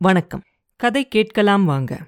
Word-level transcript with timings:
வணக்கம். 0.00 0.42
கதை 0.80 1.08
கேட்கலாம் 1.08 1.64
வாங்க. 1.64 1.98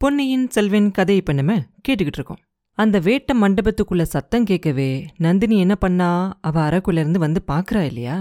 பொன்னியின் 0.00 0.46
செல்வன் 0.48 0.90
கதை 0.90 1.16
இப்போ 1.16 1.32
நம்ம 1.32 1.52
கேட்டுக்கிட்டு 1.88 2.18
இருக்கோம். 2.20 2.40
அந்த 2.74 2.98
வேட்ட 2.98 3.34
மண்டபத்துக்குள்ள 3.34 4.02
சத்தம் 4.02 4.44
கேட்கவே 4.44 5.06
நந்தினி 5.16 5.58
என்ன 5.58 5.74
பண்ணா? 5.74 6.38
அவ 6.40 6.60
அறைக்குள்ள 6.68 6.98
இருந்து 6.98 7.18
வந்து 7.18 7.42
பார்க்குறா 7.46 7.82
இல்லையா? 7.82 8.16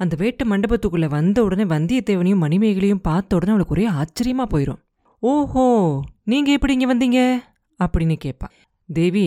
அந்த 0.00 0.16
வேட்ட 0.18 0.44
மண்டபத்துக்குள்ள 0.44 1.08
வந்த 1.08 1.44
உடனே 1.44 1.64
வந்தியத்தேவனையும் 1.64 2.44
மணிமேகலையும் 2.44 3.02
பார்த்த 3.02 3.36
உடனே 3.36 3.50
அவளுக்கு 3.50 3.76
ஒரே 3.78 3.88
ஆச்சரியமா 3.88 4.46
போயிடும் 4.54 4.80
ஓஹோ 5.22 5.66
நீங்க 6.22 6.52
எப்படி 6.52 6.72
இங்கே 6.72 6.90
வந்தீங்க? 6.94 7.40
அப்படின்னு 7.80 8.18
கேட்பா 8.26 8.50
தேவி 8.88 9.26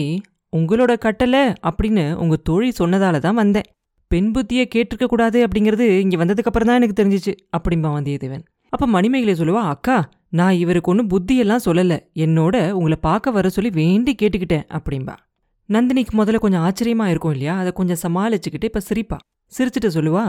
உங்களோட 0.52 0.98
கட்டளை 0.98 1.44
அப்படின்னு 1.70 2.12
உங்க 2.14 2.36
தோழி 2.36 2.72
சொன்னதால 2.78 3.18
தான் 3.18 3.40
வந்தேன். 3.42 3.70
பெண் 4.10 4.32
புத்தியை 4.34 4.66
கேட்டிருக்க 4.74 5.04
கூடாது 5.04 5.46
அப்படிங்கிறது 5.46 5.86
இங்கே 5.98 6.16
வந்ததுக்கு 6.16 6.52
அப்புறம் 6.52 6.70
தான் 6.70 6.80
எனக்கு 6.82 7.00
தெரிஞ்சிச்சு 7.02 7.34
அப்படிம்பா 7.56 7.90
வந்தியத்தேவன். 7.98 8.44
அப்போ 8.74 8.86
மணிமேகலை 8.86 9.34
சொல்லுவா 9.34 9.62
அக்கா 9.72 9.96
நான் 10.28 10.52
இவருக்கு 10.52 10.90
ஒன்றும் 10.90 11.10
புத்தியெல்லாம் 11.10 11.64
சொல்லலை. 11.64 11.96
என்னோட 12.14 12.70
உங்களை 12.70 12.96
பார்க்க 13.00 13.30
வர 13.30 13.48
சொல்லி 13.48 13.70
வேண்டி 13.70 14.14
கேட்டுக்கிட்டேன் 14.22 14.64
அப்படிம்பா. 14.76 15.14
நந்தினிக்கு 15.68 16.12
முதல்ல 16.16 16.38
கொஞ்சம் 16.38 16.64
ஆச்சரியமா 16.68 17.06
இருக்கும் 17.06 17.30
இல்லையா? 17.30 17.58
அதை 17.58 17.72
கொஞ்சம் 17.72 18.00
சமாளிச்சுக்கிட்டு 18.02 18.64
இப்போ 18.64 18.80
சிரிப்பா. 18.80 19.18
சிரிச்சுட்டு 19.52 19.90
சொல்லுவா 19.96 20.24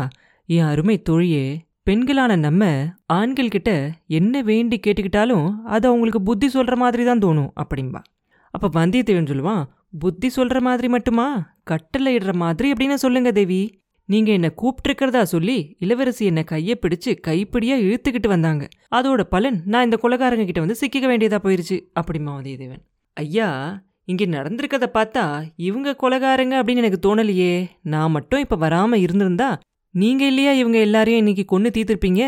என் 0.46 0.68
அருமை 0.72 1.02
தொழியே 1.02 1.46
பெண்களான 1.90 2.38
நம்ம 2.38 2.64
ஆண்கள் 3.06 3.54
கிட்ட 3.56 3.72
என்ன 4.20 4.42
வேண்டி 4.42 4.80
கேட்டுக்கிட்டாலும் 4.88 5.48
அது 5.76 5.88
அவங்களுக்கு 5.88 6.22
புத்தி 6.22 6.50
சொல்கிற 6.50 6.76
மாதிரி 6.76 7.04
தான் 7.04 7.20
தோணும் 7.20 7.52
அப்படிம்பா. 7.64 8.02
அப்போ 8.54 8.68
வந்தியத்தேவன் 8.80 9.32
சொல்லுவான் 9.32 9.64
புத்தி 10.00 10.30
சொல்கிற 10.30 10.62
மாதிரி 10.62 10.88
மட்டுமா? 10.88 11.28
கட்டளை 11.64 12.18
இடுற 12.18 12.34
மாதிரி? 12.34 12.72
அப்படின்னு 12.72 12.94
சொல்லுங்க 12.94 13.32
தேவி. 13.32 13.62
நீங்க 14.10 14.32
என்ன 14.32 14.54
கூப்பிட்டுருக்கிறதா 14.62 15.22
சொல்லி 15.22 15.76
இளவரசி 15.80 16.26
என்ன 16.26 16.44
கையை 16.44 16.80
பிடிச்சு 16.82 17.12
கைப்பிடியா 17.28 17.76
இழுத்துக்கிட்டு 17.86 18.28
வந்தாங்க. 18.28 18.68
அதோட 18.96 19.22
பலன் 19.24 19.62
நான் 19.66 19.84
இந்த 19.84 19.98
கொலகாரங்க 20.02 20.46
கிட்ட 20.46 20.60
வந்து 20.60 20.76
சிக்கிக்க 20.82 21.08
வேண்டியதா 21.12 21.40
போயிருச்சு 21.46 21.78
அப்படிமா 22.00 22.34
வந்தியத்தேவன் 22.38 22.84
ஐயா 23.14 23.48
இங்க 24.06 24.26
நடந்திருக்கத 24.26 24.86
பார்த்தா 24.94 25.44
இவங்க 25.56 25.96
கொலகாரங்க 26.04 26.56
அப்படின்னு 26.62 26.84
எனக்கு 26.84 27.00
தோணலையே. 27.06 27.70
நான் 27.82 28.12
மட்டும் 28.12 28.40
இப்ப 28.40 28.56
வராம 28.56 28.96
இருந்திருந்தா 28.96 29.60
நீங்க 29.92 30.26
இல்லையா 30.26 30.52
இவங்க 30.52 30.78
எல்லாரையும் 30.78 31.28
இன்னைக்கு 31.28 31.44
கொன்னு 31.52 31.64
தீர்த்திருப்பீங்க? 31.64 32.24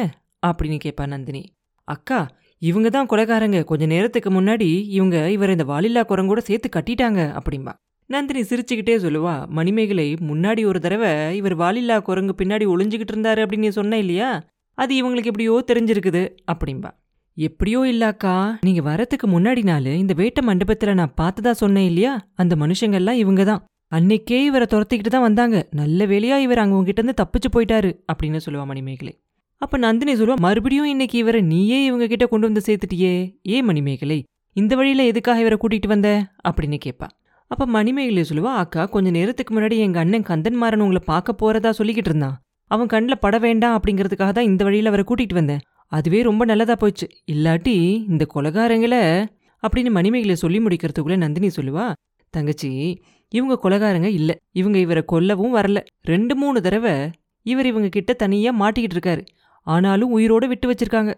அப்படின்னு 0.47 0.79
கேட்பா 0.83 1.07
நந்தினி. 1.07 1.43
அக்கா 1.87 2.27
இவங்க 2.59 2.89
தான் 2.89 3.07
கொலகாரங்க. 3.07 3.63
கொஞ்ச 3.63 3.85
நேரத்துக்கு 3.85 4.29
முன்னாடி 4.31 4.69
இவங்க 4.89 5.31
இவரை 5.31 5.55
இந்த 5.55 5.73
வாலில்லா 5.73 6.03
குரங்கூட 6.09 6.37
சேர்த்து 6.37 6.69
கட்டிட்டாங்க 6.75 7.39
அப்படிம்பா. 7.39 7.73
நந்தினி 8.09 8.41
சிரிச்சுக்கிட்டே 8.41 8.95
சொல்லுவா 8.97 9.47
மணிமேகலை 9.47 10.15
முன்னாடி 10.27 10.65
ஒரு 10.65 10.79
தடவை 10.79 11.35
இவர் 11.35 11.55
வாலில்லா 11.55 12.01
குரங்கு 12.01 12.33
பின்னாடி 12.37 12.65
ஒளிஞ்சுக்கிட்டு 12.73 13.13
இருந்தாரு 13.15 13.41
அப்படின்னு 13.43 13.57
நீ 13.57 13.69
சொன்ன 13.69 13.97
இல்லையா? 13.97 14.29
அது 14.77 14.91
இவங்களுக்கு 14.95 15.31
எப்படியோ 15.31 15.63
தெரிஞ்சிருக்குது 15.67 16.21
அப்படிம்பா. 16.51 16.89
எப்படியோ 17.37 17.79
இல்லாக்கா 17.79 18.35
நீங்க 18.61 18.81
வரத்துக்கு 18.81 19.27
முன்னாடி 19.27 19.63
நாள் 19.63 19.85
இந்த 19.85 20.13
வேட்ட 20.13 20.41
மண்டபத்துல 20.41 20.93
நான் 20.93 21.13
பார்த்ததா 21.21 21.51
சொன்னேன் 21.51 21.85
இல்லையா? 21.85 22.13
அந்த 22.35 22.55
மனுஷங்கெல்லாம் 22.55 23.19
இவங்க 23.23 23.43
தான் 23.43 23.61
அன்னைக்கே 23.91 24.39
இவரை 24.43 24.65
துரத்திக்கிட்டு 24.69 25.11
தான் 25.15 25.27
வந்தாங்க. 25.27 25.67
நல்ல 25.71 26.05
வேலையா 26.05 26.37
இவர் 26.37 26.57
அங்க 26.57 26.75
உங்ககிட்ட 26.75 27.01
இருந்து 27.01 27.19
தப்பிச்சு 27.23 27.49
போயிட்டாரு 27.55 27.91
அப்படின்னு 28.13 28.39
சொல்லுவா 28.45 28.65
மணிமேகலை. 28.65 29.13
அப்ப 29.61 29.77
நந்தினி 29.77 30.13
சொல்லுவா 30.13 30.39
மறுபடியும் 30.39 30.85
இன்னைக்கு 30.85 31.17
இவரை 31.17 31.41
நீயே 31.41 31.85
இவங்க 31.85 32.07
கிட்ட 32.07 32.25
கொண்டு 32.25 32.51
வந்து 32.51 32.65
சேர்த்துட்டியே. 32.67 33.13
ஏ 33.47 33.61
மணிமேகலை 33.61 34.23
இந்த 34.55 34.75
வழியில 34.75 35.03
எதுக்காக 35.03 35.39
இவரை 35.39 35.57
கூட்டிட்டு 35.61 35.87
வந்த? 35.87 36.09
அப்படின்னு 36.49 36.77
கேட்பா 36.85 37.07
அப்ப 37.51 37.65
மணிமேகலை 37.65 38.23
சொல்லுவா 38.29 38.51
அக்கா 38.63 38.85
கொஞ்ச 38.85 39.09
நேரத்துக்கு 39.09 39.59
முன்னாடி 39.59 39.77
எங்க 39.77 39.99
அண்ணன் 39.99 40.21
கந்தன்மாறன் 40.21 40.83
உங்களை 40.85 41.01
பார்க்க 41.05 41.35
போறதா 41.41 41.69
சொல்லிக்கிட்டு 41.77 42.11
இருந்தான். 42.11 42.35
அவன் 42.63 42.87
கண்ணில் 42.87 43.19
பட 43.19 43.37
வேண்டாம் 43.37 43.75
அப்படிங்கிறதுக்காக 43.77 44.31
தான் 44.31 44.43
இந்த 44.43 44.63
வழியில 44.63 44.87
அவரை 44.87 45.05
கூட்டிட்டு 45.07 45.33
வந்தேன். 45.33 45.59
அதுவே 45.87 46.21
ரொம்ப 46.21 46.45
நல்லதா 46.45 46.75
போச்சு. 46.75 47.07
இல்லாட்டி 47.31 47.75
இந்த 48.07 48.27
கொலகாரங்களை 48.33 49.25
அப்படின்னு 49.63 49.89
மணிமேகலை 49.89 50.35
சொல்லி 50.35 50.59
முடிக்கிறதுக்குள்ள 50.59 51.17
நந்தினி 51.17 51.47
சொல்லுவா 51.47 51.93
தங்கச்சி 52.29 53.01
இவங்க 53.29 53.55
கொலகாரங்க 53.63 54.09
இல்ல. 54.19 54.31
இவங்க 54.51 54.77
இவரை 54.77 55.03
கொல்லவும் 55.11 55.55
வரல. 55.55 55.79
ரெண்டு 56.01 56.35
மூணு 56.35 56.61
தடவை 56.61 56.95
இவர் 57.41 57.65
இவங்க 57.65 57.89
கிட்ட 57.89 58.13
தனியா 58.13 58.51
மாட்டிக்கிட்டு 58.61 58.97
இருக்காரு. 58.97 59.23
ஆனாலும் 59.67 60.17
உயிரோட 60.17 60.45
விட்டு 60.47 60.67
வச்சிருக்காங்க. 60.71 61.13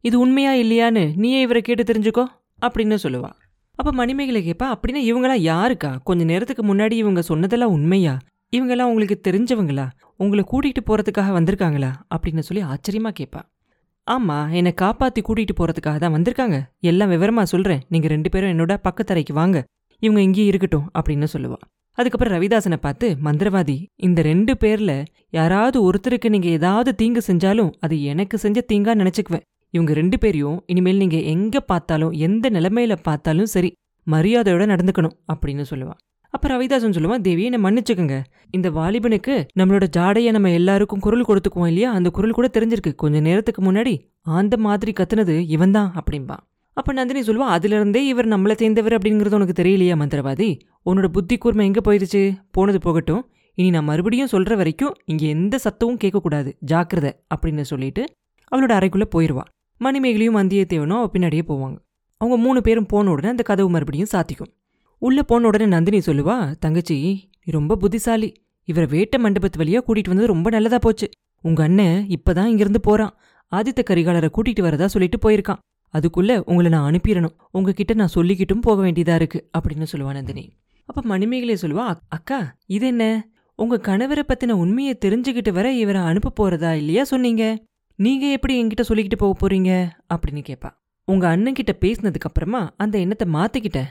இது 0.00 0.18
உண்மையா 0.20 0.52
இல்லையான்னு 0.52 1.04
நீயே 1.16 1.40
இவரை 1.40 1.62
கேட்டு 1.62 1.92
தெரிஞ்சுக்கோ 1.92 2.24
அப்படின்னு 2.62 2.96
சொல்லுவா. 3.02 3.30
அப்ப 3.82 3.94
மணிமேகலை 3.94 4.40
கேப்பா 4.48 4.66
அப்படின்னா 4.66 5.00
இவங்களாம் 5.10 5.40
யாருக்கா? 5.44 5.98
கொஞ்ச 6.04 6.24
நேரத்துக்கு 6.24 6.74
முன்னாடி 6.74 6.92
இவங்க 6.92 7.22
சொன்னதெல்லாம் 7.22 7.70
உண்மையா? 7.70 8.18
இவங்கெல்லாம் 8.56 8.90
உங்களுக்கு 8.90 9.16
தெரிஞ்சவங்களா? 9.28 9.86
உங்களை 10.16 10.44
கூட்டிகிட்டு 10.52 10.82
போறதுக்காக 10.90 11.30
வந்திருக்காங்களா? 11.38 11.88
அப்படின்னு 12.14 12.38
சொல்லி 12.38 12.62
ஆச்சரியமா 12.64 13.10
கேட்பா 13.20 13.40
ஆமா 14.06 14.50
என்னை 14.52 14.74
காப்பாத்தி 14.80 15.20
கூட்டிகிட்டு 15.28 15.54
போறதுக்காக 15.60 15.96
தான் 15.98 16.14
வந்திருக்காங்க. 16.14 16.62
எல்லாம் 16.80 17.10
விவரமா 17.10 17.42
சொல்றேன். 17.42 17.82
நீங்க 17.88 18.08
ரெண்டு 18.08 18.30
பேரும் 18.30 18.50
என்னோட 18.50 18.76
பக்கத்தரைக்கு 18.88 19.32
வாங்க. 19.32 19.64
இவங்க 20.02 20.20
இங்கேயே 20.20 20.46
இருக்கட்டும் 20.46 20.90
அப்படின்னு 20.98 21.26
சொல்லுவா. 21.32 21.58
அதுக்கப்புறம் 21.98 22.34
ரவிதாசனை 22.36 22.76
பார்த்து 22.76 23.16
மந்திரவாதி 23.24 23.86
இந்த 23.96 24.22
ரெண்டு 24.22 24.56
பேர்ல 24.60 25.04
யாராவது 25.30 25.78
ஒருத்தருக்கு 25.90 26.28
நீங்க 26.28 26.48
ஏதாவது 26.48 26.94
தீங்கு 26.94 27.22
செஞ்சாலும் 27.26 27.72
அது 27.80 28.02
எனக்கு 28.02 28.38
செஞ்ச 28.38 28.64
தீங்கா 28.72 28.94
நினைச்சுக்குவேன். 29.00 29.46
இவங்க 29.74 29.92
ரெண்டு 29.92 30.18
பேரையும் 30.18 30.62
இனிமேல் 30.66 30.96
நீங்க 30.96 31.18
எங்க 31.34 31.60
பார்த்தாலும் 31.60 32.10
எந்த 32.10 32.50
நிலைமையில 32.50 32.96
பார்த்தாலும் 33.02 33.52
சரி 33.54 33.70
மரியாதையோட 34.06 34.64
நடந்துக்கணும் 34.72 35.18
அப்படின்னு 35.32 35.64
சொல்லுவான் 35.70 36.00
அப்ப 36.34 36.48
ரவிதாசன் 36.48 36.94
சொல்லுவான் 36.96 37.20
தேவி 37.20 37.42
என்ன 37.44 37.70
மன்னிச்சுக்கோங்க. 37.70 38.16
இந்த 38.50 38.70
வாலிபனுக்கு 38.70 39.34
நம்மளோட 39.58 39.86
ஜாடையை 39.96 40.30
நம்ம 40.30 40.50
எல்லாருக்கும் 40.50 41.00
குரல் 41.00 41.24
கொடுத்துக்குவோம் 41.24 41.66
இல்லையா? 41.66 41.92
அந்த 41.92 42.10
குரல் 42.10 42.30
கூட 42.30 42.48
தெரிஞ்சிருக்கு. 42.52 42.94
கொஞ்ச 42.94 43.20
நேரத்துக்கு 43.20 43.60
முன்னாடி 43.62 43.94
அந்த 44.20 44.56
மாதிரி 44.56 44.92
கத்துனது 44.92 45.34
இவன்தான் 45.48 45.90
அப்படின்பா 45.98 46.36
அப்ப 46.76 46.92
நந்தினி 46.92 47.20
சொல்லுவா 47.20 47.48
அதுல 47.56 47.74
இருந்தே 47.74 48.06
இவர் 48.06 48.28
நம்மளை 48.28 48.54
சேர்ந்தவர் 48.54 48.96
அப்படிங்கிறது 48.98 49.34
உனக்கு 49.34 49.62
தெரியலையா 49.62 49.96
மந்திரவாதி? 50.02 50.48
உன்னோட 50.86 51.08
புத்தி 51.08 51.36
கூர்மை 51.38 51.66
எங்க 51.66 51.80
போயிருச்சு? 51.84 52.22
போனது 52.50 52.78
போகட்டும். 52.78 53.22
இனி 53.58 53.70
நான் 53.70 53.84
மறுபடியும் 53.84 54.32
சொல்ற 54.32 54.56
வரைக்கும் 54.56 54.94
இங்க 55.04 55.26
எந்த 55.26 55.58
சத்தமும் 55.64 56.00
கேட்கக்கூடாது. 56.04 56.52
ஜாக்கிரதை 56.60 57.12
அப்படின்னு 57.34 57.60
சொல்லிட்டு 57.60 58.04
அவளோட 58.52 58.72
அறைக்குள்ள 58.78 59.04
போயிடுவா 59.14 59.44
மணிமேகலையும் 59.86 60.38
வந்தியத்தேவனும் 60.40 61.00
அவள் 61.00 61.12
பின்னாடியே 61.14 61.44
போவாங்க. 61.50 61.76
அவங்க 62.20 62.36
மூணு 62.44 62.60
பேரும் 62.66 62.88
போன 62.92 63.10
உடனே 63.10 63.28
அந்த 63.28 63.44
கதவு 63.50 63.70
மறுபடியும் 63.70 64.12
சாத்திக்கும். 64.12 64.50
உள்ளே 65.02 65.22
போன 65.30 65.46
உடனே 65.46 65.66
நந்தினி 65.66 65.98
சொல்லுவா 65.98 66.36
தங்கச்சி 66.64 66.96
நீ 67.44 67.52
ரொம்ப 67.58 67.76
புத்திசாலி. 67.76 68.28
இவரை 68.68 68.86
வேட்ட 68.94 69.16
மண்டபத்து 69.24 69.60
வழியாக 69.62 69.82
கூட்டிகிட்டு 69.86 70.12
வந்தது 70.12 70.32
ரொம்ப 70.32 70.50
நல்லதாக 70.50 70.80
போச்சு. 70.86 71.06
உங்கள் 71.44 71.64
அண்ணன் 71.64 71.96
இப்போ 72.08 72.32
தான் 72.32 72.50
இங்கேருந்து 72.52 72.80
போகிறான் 72.88 73.14
ஆதித்த 73.52 73.80
கரிகாலரை 73.88 74.28
கூட்டிகிட்டு 74.36 74.66
வரதா 74.66 74.86
சொல்லிட்டு 74.94 75.18
போயிருக்கான். 75.24 75.60
அதுக்குள்ளே 75.94 76.36
உங்களை 76.50 76.68
நான் 76.70 76.86
அனுப்பிடணும். 76.90 77.34
உங்ககிட்ட 77.50 77.94
நான் 77.94 78.14
சொல்லிக்கிட்டும் 78.14 78.64
போக 78.66 78.78
வேண்டியதாக 78.82 79.18
இருக்குது 79.20 79.44
அப்படின்னு 79.56 79.88
சொல்லுவா 79.92 80.12
நந்தினி. 80.18 80.44
அப்போ 80.88 81.00
மணிமேகலை 81.04 81.56
சொல்லுவா 81.62 81.84
அக்கா 82.08 82.38
இது 82.66 82.86
என்ன? 82.86 83.04
உங்கள் 83.58 83.82
கணவரை 83.88 84.22
பற்றின 84.28 84.56
உண்மையை 84.62 84.94
தெரிஞ்சுக்கிட்டு 85.04 85.52
வர 85.52 85.66
இவரை 85.72 86.00
அனுப்ப 86.10 86.30
போகிறதா 86.30 86.70
இல்லையா 86.74 87.04
சொன்னீங்க? 87.04 87.44
நீங்கள் 88.02 88.30
எப்படி 88.30 88.64
என்கிட்ட 88.64 88.82
சொல்லிக்கிட்டு 88.88 89.16
போக 89.18 89.32
போகிறீங்க 89.40 89.70
அப்படின்னு 90.14 90.42
கேட்பா 90.42 90.70
உங்க 91.04 91.28
அண்ணன் 91.28 91.54
கிட்ட 91.54 91.76
அந்த 92.76 92.98
எண்ணத்தை 92.98 93.26
மாற்றிக்கிட்டேன் 93.32 93.90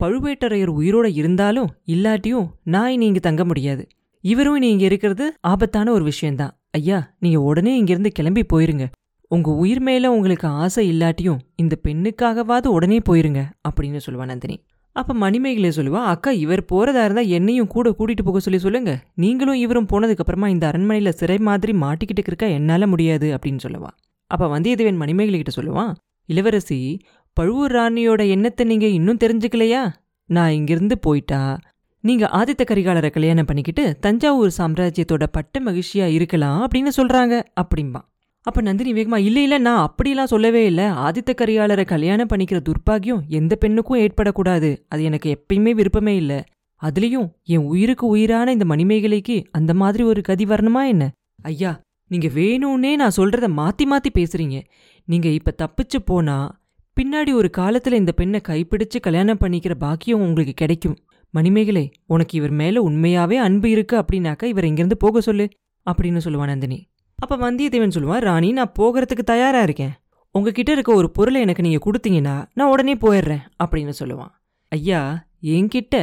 பழுவேட்டரையர் 0.00 0.72
உயிரோட 0.80 1.12
இருந்தாலும் 1.12 1.68
இல்லாட்டியும் 1.86 2.46
நான் 2.64 2.90
இனி 2.90 3.06
இங்கே 3.06 3.18
தங்க 3.18 3.44
முடியாது. 3.44 3.88
இவரும் 4.20 4.56
இனி 4.56 4.68
இங்கே 4.68 4.84
இருக்கிறது 4.84 5.34
ஆபத்தான 5.40 5.92
ஒரு 5.92 6.04
விஷயந்தான் 6.04 6.60
ஐயா 6.70 7.14
நீங்கள் 7.18 7.40
உடனே 7.40 7.76
இங்கிருந்து 7.76 8.10
கிளம்பி 8.10 8.42
போயிருங்க. 8.52 8.86
உங்கள் 9.26 9.54
உயிர் 9.54 9.80
மேலே 9.80 10.06
உங்களுக்கு 10.06 10.48
ஆசை 10.48 10.90
இல்லாட்டியும் 10.92 11.38
இந்த 11.56 11.76
பெண்ணுக்காகவாது 11.82 12.66
உடனே 12.66 12.98
போயிருங்க 12.98 13.42
அப்படின்னு 13.68 14.00
சொல்லுவா 14.06 14.24
நந்தினி. 14.24 14.64
அப்ப 14.92 15.14
மணிமேகலை 15.14 15.70
சொல்லுவா 15.70 16.00
அக்கா 16.12 16.30
இவர் 16.30 16.62
போறதா 16.72 17.02
இருந்தா 17.04 17.20
என்னையும் 17.20 17.66
கூட 17.66 17.90
கூட்டிட்டு 17.90 18.24
போக 18.24 18.38
சொல்லி 18.38 18.58
சொல்லுங்க. 18.58 18.92
நீங்களும் 19.14 19.54
இவரும் 19.54 19.86
போனதுக்கு 19.92 20.22
அப்புறமா 20.24 20.48
இந்த 20.48 20.70
அரண்மனையில 20.70 21.08
சிறை 21.08 21.38
மாதிரி 21.38 21.72
மாட்டிக்கிட்டு 21.72 22.26
இருக்கா 22.26 22.46
என்னால 22.46 22.86
முடியாது 22.86 23.28
அப்படின்னு 23.36 23.62
சொல்லுவா. 23.62 23.90
அப்ப 24.26 24.60
வந்தியத்தேவன் 24.60 24.96
மணிமேகலை 24.96 25.42
கிட்ட 25.42 25.62
சொல்லுவான் 25.62 25.94
இளவரசி 26.28 27.00
பழுவூர் 27.32 27.72
ராணியோட 27.72 28.28
எண்ணத்தை 28.28 28.66
நீங்க 28.66 28.86
இன்னும் 28.86 29.20
தெரிஞ்சுக்கலையா? 29.24 29.82
நான் 30.26 30.50
இங்கிருந்து 30.50 30.98
போயிட்டா 30.98 31.58
நீங்க 32.04 32.26
ஆதித்த 32.32 32.62
கரிகாலரை 32.64 33.10
கல்யாணம் 33.10 33.44
பண்ணிக்கிட்டு 33.44 33.96
தஞ்சாவூர் 34.00 34.52
சாம்ராஜ்யத்தோட 34.58 35.24
பட்ட 35.32 35.60
மகிழ்ச்சியா 35.60 36.06
இருக்கலாம் 36.18 36.60
அப்படின்னு 36.66 36.92
சொல்றாங்க 36.96 37.42
அப்படிம்பா. 37.60 38.00
அப்ப 38.46 38.60
நந்தினி 38.60 38.92
வேகமா 38.92 39.16
இல்ல 39.16 39.42
இல்ல 39.42 39.58
நான் 39.58 39.82
அப்படிலாம் 39.88 40.24
சொல்லவே 40.24 40.66
இல்ல. 40.66 40.90
ஆதித்த 40.90 41.30
கரிகாலரை 41.30 41.84
கல்யாணம் 41.84 42.28
பண்ணிக்கிற 42.28 42.60
துர்பாகியம் 42.60 43.26
எந்த 43.28 43.56
பெண்ணுக்கும் 43.56 43.98
ஏற்படக்கூடாது. 43.98 44.76
அது 44.88 45.02
எனக்கு 45.02 45.28
எப்பயுமே 45.36 45.70
விருப்பமே 45.70 46.16
இல்ல. 46.16 46.44
அதுலயும் 46.82 47.28
என் 47.44 47.64
உயிருக்கு 47.64 48.06
உயிரான 48.06 48.52
இந்த 48.52 48.64
மணிமேகலைக்கு 48.64 49.44
அந்த 49.50 49.74
மாதிரி 49.74 50.04
ஒரு 50.04 50.20
கதி 50.20 50.44
வரணுமா 50.44 50.86
என்ன? 50.86 51.10
ஐயா 51.42 51.80
நீங்க 52.10 52.28
வேணும்னே 52.28 52.96
நான் 52.96 53.16
சொல்றத 53.16 53.48
மாத்தி 53.56 53.84
மாத்தி 53.90 54.10
பேசுறீங்க. 54.14 54.64
நீங்க 55.08 55.28
இப்ப 55.28 55.54
தப்பிச்சு 55.62 55.98
போனா 56.04 56.60
பின்னாடி 56.96 57.32
ஒரு 57.32 57.50
காலத்துல 57.58 57.92
இந்த 57.92 58.12
பெண்ணை 58.12 58.40
கைப்பிடிச்சு 58.48 59.00
கல்யாணம் 59.00 59.38
பண்ணிக்கிற 59.40 59.74
பாக்கியம் 59.74 60.20
உங்களுக்கு 60.20 60.52
கிடைக்கும். 60.52 60.96
மணிமேகலை 61.34 61.90
உனக்கு 62.06 62.38
இவர் 62.38 62.50
மேல 62.50 62.82
உண்மையாவே 62.82 63.34
அன்பு 63.34 63.70
இருக்கு 63.70 63.96
அப்படின்னாக்கா 63.96 64.44
இவர் 64.44 64.64
இங்கிருந்து 64.64 64.96
போக 64.96 65.20
சொல்லு. 65.20 65.48
அப்படின்னு 65.90 66.20
சொல்லுவான் 66.24 66.46
நந்தினி. 66.46 66.86
அப்போ 67.22 67.36
வந்தியத்தேவன் 67.36 67.94
சொல்லுவான் 67.96 68.24
ராணி 68.28 68.48
நான் 68.58 68.72
போகிறதுக்கு 68.78 69.24
தயாராக 69.32 69.66
இருக்கேன். 69.68 69.92
உங்ககிட்ட 70.34 70.70
இருக்க 70.72 70.90
ஒரு 71.00 71.08
பொருளை 71.16 71.40
எனக்கு 71.40 71.64
நீங்கள் 71.66 71.84
கொடுத்தீங்கன்னா 71.86 72.34
நான் 72.54 72.70
உடனே 72.74 72.94
போயிடுறேன் 72.94 73.42
அப்படின்னு 73.62 73.92
சொல்லுவான். 74.00 74.32
ஐயா 74.68 75.00
என்கிட்ட 75.54 75.96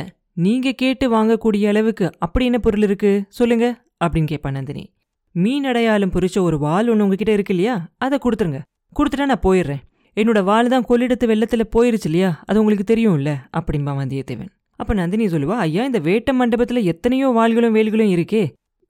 நீங்கள் 0.46 0.78
கேட்டு 0.82 1.06
வாங்கக்கூடிய 1.16 1.68
அளவுக்கு 1.72 2.06
அப்படி 2.26 2.46
என்ன 2.46 2.60
பொருள் 2.66 2.86
இருக்குது 2.88 3.24
சொல்லுங்க 3.38 3.66
அப்படின்னு 4.04 4.32
கேட்பான் 4.32 4.58
நந்தினி. 4.58 4.84
மீன் 5.32 5.66
அடையாளம் 5.66 6.14
பொறிச்ச 6.16 6.38
ஒரு 6.42 6.58
வால் 6.66 6.90
ஒன்று 6.92 7.06
உங்ககிட்ட 7.06 7.32
இருக்கு 7.38 7.54
இல்லையா? 7.54 7.76
அதை 7.98 8.20
கொடுத்துருங்க. 8.26 8.60
கொடுத்துட்டா 8.98 9.26
நான் 9.32 9.46
போயிடுறேன். 9.48 9.82
என்னோட 10.18 10.40
வால் 10.44 10.72
தான் 10.74 10.86
கொள்ளிடத்து 10.90 11.26
வெள்ளத்தில் 11.26 11.72
போயிருச்சு 11.76 12.08
இல்லையா? 12.10 12.30
அது 12.46 12.60
உங்களுக்கு 12.60 12.86
தெரியும்ல 12.94 13.34
அப்படிம்பா 13.58 13.94
வந்தியத்தேவன். 14.02 14.52
அப்போ 14.80 14.94
நந்தினி 14.94 15.26
சொல்லுவா 15.26 15.56
ஐயா 15.66 15.84
இந்த 15.84 16.00
வேட்ட 16.00 16.34
மண்டபத்தில் 16.34 16.88
எத்தனையோ 16.92 17.28
வாள்களும் 17.38 17.76
வேல்களும் 17.78 18.14
இருக்கே. 18.16 18.44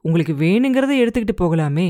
உங்களுக்கு 0.06 0.34
வேணுங்கிறத 0.44 0.96
எடுத்துக்கிட்டு 1.04 1.36
போகலாமே. 1.44 1.88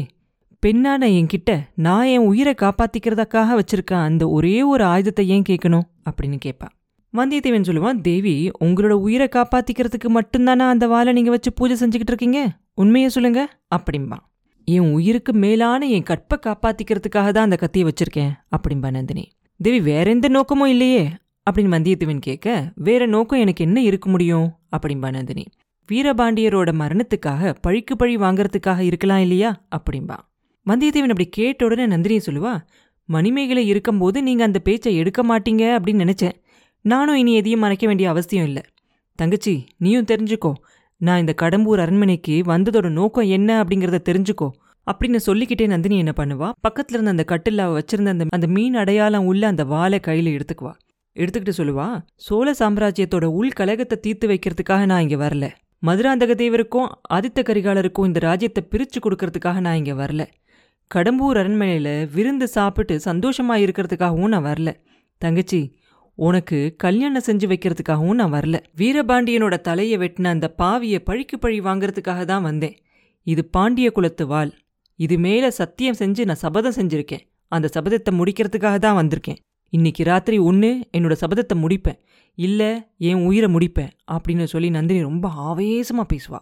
பெண்ணான 0.68 1.06
என்கிட்ட 1.08 1.60
நான் 1.75 2.06
என் 2.06 2.25
உயிரை 2.25 2.56
காப்பாத்திக்கிறதுக்காக 2.58 3.60
வச்சிருக்க 3.60 3.94
அந்த 3.94 4.30
ஒரே 4.30 4.64
ஒரு 4.64 4.84
ஆயுதத்தை 4.84 5.30
ஏன் 5.30 5.44
கேட்கணும்? 5.50 5.81
அப்படின்னு 6.10 6.40
கேட்பா. 6.46 6.68
வந்தியத்தேவன் 7.18 7.62
சொல்லுவான் 7.62 8.02
தேவி 8.02 8.52
உங்களோட 8.60 8.90
உயிரை 8.90 9.30
காப்பாத்திக்கிறதுக்கு 9.31 10.19
மட்டும்தானா 10.19 10.56
அந்த 10.56 10.88
வாழை 10.88 11.14
நீங்க 11.14 11.30
வச்சு 11.30 11.54
பூஜை 11.54 11.88
செஞ்சுக்கிட்டு 11.88 12.08
இருக்கீங்க? 12.08 12.58
உண்மையை 12.74 13.10
சொல்லுங்க 13.10 13.60
அப்படிம்பா. 13.75 14.18
என் 14.66 14.94
உயிருக்கு 14.94 15.34
மேலான 15.34 15.86
என் 15.86 16.04
கற்பை 16.04 16.40
காப்பாத்திக்கிறதுக்காக 16.46 17.31
தான் 17.31 17.34
அந்த 17.34 17.56
கத்தியை 17.56 17.92
வச்சிருக்கேன் 17.92 18.30
அப்படிம்பா 18.52 18.92
நந்தினி. 18.92 19.31
தேவி 19.58 19.81
வேற 19.81 20.10
எந்த 20.10 20.28
நோக்கமும் 20.28 20.68
இல்லையே 20.68 21.10
அப்படின்னு 21.52 21.64
வந்தியத்தேவன் 21.64 22.19
கேட்க 22.19 22.72
வேற 22.75 23.06
நோக்கம் 23.06 23.40
எனக்கு 23.40 23.66
என்ன 23.66 23.81
இருக்க 23.81 24.10
முடியும்? 24.10 24.54
அப்படிம்பா 24.78 25.12
நந்தினி. 25.12 25.44
வீரபாண்டியரோட 25.92 26.72
மரணத்துக்காக 26.72 27.56
பழிக்கு 27.62 27.96
பழி 27.96 28.16
வாங்கறதுக்காக 28.16 28.80
இருக்கலாம் 28.80 29.19
இல்லையா? 29.19 29.68
அப்படிம்பா. 29.75 30.18
வந்தியத்தேவன் 30.68 31.14
அப்படி 31.14 31.30
கேட்ட 31.30 31.66
உடனே 31.66 31.86
நந்தினி 31.86 32.18
சொல்லுவா 32.18 32.54
மணிமேகலை 33.10 33.68
இருக்கும்போது 33.68 34.24
நீங்க 34.24 34.44
அந்த 34.44 34.60
பேச்சை 34.60 34.96
எடுக்க 34.96 35.22
மாட்டீங்க 35.24 35.64
அப்படின்னு 35.75 36.04
நினைச்சேன். 36.06 36.36
நானும் 36.86 37.16
இனி 37.16 37.34
எதையும் 37.34 37.60
மறைக்க 37.60 37.86
வேண்டிய 37.88 38.10
அவசியம் 38.10 38.46
இல்லை. 38.46 38.64
தங்கச்சி 39.19 39.54
நீயும் 39.78 40.10
தெரிஞ்சுக்கோ. 40.12 40.52
நான் 41.02 41.19
இந்த 41.19 41.34
கடம்பூர் 41.42 41.80
அரண்மனைக்கு 41.80 42.36
வந்ததோட 42.48 42.90
நோக்கம் 42.90 43.30
என்ன 43.38 43.64
அப்படிங்கிறத 43.64 44.00
தெரிஞ்சுக்கோ 44.10 44.50
அப்படின்னு 44.88 45.16
சொல்லிக்கிட்டே 45.16 45.68
நந்தினி 45.68 45.98
என்ன 45.98 46.14
பண்ணுவா 46.18 46.50
பக்கத்துல 46.68 46.98
இருந்த 46.98 47.10
அந்த 47.10 47.24
கட்டில் 47.24 47.64
வச்சிருந்த 47.78 48.14
அந்த 48.16 48.25
அந்த 48.30 48.48
மீன் 48.48 48.75
அடையாளம் 48.75 49.25
உள்ள 49.25 49.48
அந்த 49.48 49.64
வாளை 49.64 50.00
கையில 50.08 50.34
எடுத்துக்குவா. 50.38 50.74
எடுத்துக்கிட்டு 51.16 51.58
சொல்லுவா 51.58 51.88
சோழ 52.16 52.48
சாம்ராஜ்யத்தோட 52.60 53.25
உள்கலகத்தை 53.40 53.98
தீர்த்து 54.00 54.28
வைக்கிறதுக்காக 54.28 54.86
நான் 54.86 55.02
இங்க 55.02 55.18
வரல. 55.28 55.48
மதுராந்தக 55.84 56.34
தேவருக்கும் 56.44 56.90
ஆதித்த 57.14 57.40
கரிகாலருக்கும் 57.44 58.06
இந்த 58.06 58.19
ராஜ்யத்தை 58.19 58.64
பிரிச்சு 58.72 59.00
கொடுக்கறதுக்காக 59.06 59.60
நான் 59.60 59.75
இங்க 59.75 59.94
வரல. 59.94 60.24
கடம்பூர் 60.92 61.38
அரண்மனையில் 61.39 61.94
விருந்து 62.13 62.48
சாப்பிட்டு 62.48 62.95
சந்தோஷமாக 63.06 63.63
இருக்கிறதுக்காகவும் 63.63 64.31
நான் 64.34 64.45
வரல. 64.50 64.69
தங்கச்சி 65.22 65.60
உனக்கு 66.18 66.57
கல்யாணம் 66.84 67.25
செஞ்சு 67.25 67.48
வைக்கிறதுக்காகவும் 67.51 68.19
நான் 68.19 68.34
வரல. 68.36 68.57
வீரபாண்டியனோட 68.80 69.56
தலையை 69.62 69.98
வெட்டின 70.04 70.31
அந்த 70.36 70.48
பாவியை 70.62 71.00
பழிக்கு 71.10 71.38
பழி 71.38 71.57
வாங்கறதுக்காக 71.68 72.22
தான் 72.25 72.45
வந்தேன். 72.50 72.75
இது 73.28 73.44
பாண்டிய 73.56 73.88
குலத்து 73.98 74.28
வாள் 74.28 74.54
இது 75.00 75.16
மேலே 75.25 75.50
சத்தியம் 75.60 76.00
செஞ்சு 76.00 76.22
நான் 76.30 76.42
சபதம் 76.45 76.78
செஞ்சுருக்கேன். 76.80 77.24
அந்த 77.51 77.68
சபதத்தை 77.75 78.13
முடிக்கிறதுக்காக 78.19 78.78
தான் 78.86 78.98
வந்திருக்கேன். 79.01 79.40
இன்னைக்கு 79.74 80.04
ராத்திரி 80.04 80.38
ஒன்று 80.50 80.72
என்னோட 80.98 81.16
சபதத்தை 81.24 81.57
முடிப்பேன். 81.63 82.00
இல்லை 82.38 82.72
என் 83.10 83.22
உயிரை 83.28 83.50
முடிப்பேன் 83.56 83.92
அப்படின்னு 84.16 84.48
சொல்லி 84.54 84.69
நந்தினி 84.78 85.01
ரொம்ப 85.01 85.28
ஆவேசமாக 85.50 86.07
பேசுவா. 86.13 86.42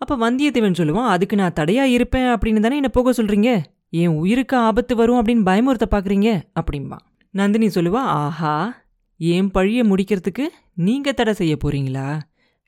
அப்போ 0.00 0.14
வந்தியத்தேவன் 0.24 0.80
சொல்லுவான் 0.80 1.12
அதுக்கு 1.14 1.36
நான் 1.36 1.58
தடையாக 1.60 1.94
இருப்பேன் 1.96 2.28
அப்படின்னு 2.34 2.64
தானே 2.64 2.76
என்னை 2.76 2.92
போக 2.92 3.12
சொல்கிறீங்க 3.20 3.50
என் 3.92 4.16
உயிருக்கு 4.16 4.56
ஆபத்து 4.56 4.96
வரும் 4.96 5.20
அப்படின்னு 5.20 5.46
பயமுறுத்த 5.48 5.86
பாக்குறீங்க 5.90 6.28
அப்படிம்பா. 6.60 6.98
நந்தினி 7.30 7.66
சொல்லுவா 7.66 8.02
ஆஹா 8.22 8.82
என் 9.16 9.50
பழியை 9.50 9.82
முடிக்கிறதுக்கு 9.90 10.44
நீங்கள் 10.74 11.14
தடை 11.14 11.32
செய்ய 11.34 11.56
போறீங்களா? 11.64 12.20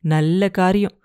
நல்ல 0.05 0.49
காரியம். 0.49 0.97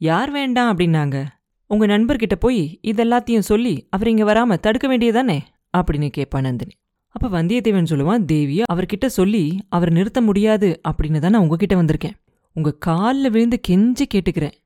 யார் 0.00 0.30
வேண்டாம்? 0.30 0.70
அப்படின்னாங்க. 0.72 1.24
உங்க 1.66 1.86
நண்பர்கிட்ட 1.86 2.34
போய் 2.34 2.80
இதெல்லாத்தையும் 2.82 3.48
சொல்லி 3.50 3.86
அவர் 3.90 4.08
இங்கே 4.08 4.22
வராம 4.22 4.58
தடுக்க 4.58 4.86
வேண்டியதானே 4.88 5.38
அப்படின்னு 5.78 6.08
கேட்பா 6.16 6.40
நந்தினி. 6.40 6.74
அப்போ 7.14 7.28
வந்தியத்தேவன் 7.28 7.90
சொல்லுவான் 7.92 8.24
தேவி 8.24 8.62
அவர்கிட்ட 8.72 9.06
சொல்லி 9.06 9.44
அவர் 9.68 9.90
நிறுத்த 9.92 10.20
முடியாது 10.20 10.80
அப்படின்னு 10.88 11.18
தான் 11.18 11.30
நான் 11.30 11.42
உங்ககிட்ட 11.42 11.74
வந்திருக்கேன். 11.82 12.16
உங்க 12.56 12.70
காலில் 12.88 13.30
விழுந்து 13.30 13.60
கெஞ்சி 13.68 14.06
கேட்டுக்கிறேன். 14.14 14.56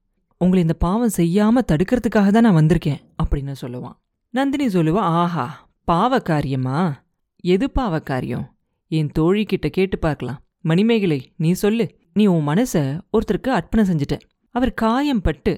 உங்களை 0.40 0.62
இந்த 0.62 0.76
பாவம் 0.86 1.16
செய்யாம 1.16 1.62
தடுக்கிறதுக்காக 1.72 2.30
தான் 2.30 2.46
நான் 2.48 2.58
வந்திருக்கேன். 2.62 3.00
அப்படின்னு 3.22 3.54
சொல்லுவான் 3.64 3.96
நந்தினி 4.34 4.66
சொல்லுவா 4.66 5.04
ஆஹா 5.20 5.68
பாவ 5.84 6.18
காரியமா 6.20 7.04
எது 7.40 7.70
பாவ 7.70 8.00
காரியம் 8.00 8.54
என் 8.88 9.10
தோழிக்கிட்ட 9.18 9.68
கேட்டு 9.68 9.98
பார்க்கலாம். 9.98 10.40
மணிமேகலை 10.60 11.32
நீ 11.36 11.52
சொல்லு. 11.52 11.86
நீ 12.12 12.26
உன் 12.26 12.48
மனச 12.48 13.00
ஒருத்தருக்கு 13.12 13.48
அர்ப்பணம் 13.48 13.86
செஞ்சுட்ட 13.86 14.18
அவர் 14.50 14.74
காயம் 14.74 15.20
பட்டு 15.20 15.52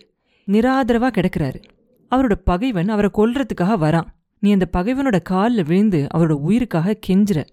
நிராதரவா 0.46 1.08
கிடக்குறாரு. 1.10 1.62
அவரோட 2.10 2.34
பகைவன் 2.34 2.88
அவரை 2.88 3.10
கொல்றதுக்காக 3.14 3.76
வரான். 3.84 4.08
நீ 4.38 4.52
அந்த 4.52 4.68
பகைவனோட 4.76 5.22
காலில் 5.22 5.64
விழுந்து 5.64 6.06
அவரோட 6.14 6.30
உயிருக்காக 6.30 6.98
கெஞ்சுற. 7.06 7.46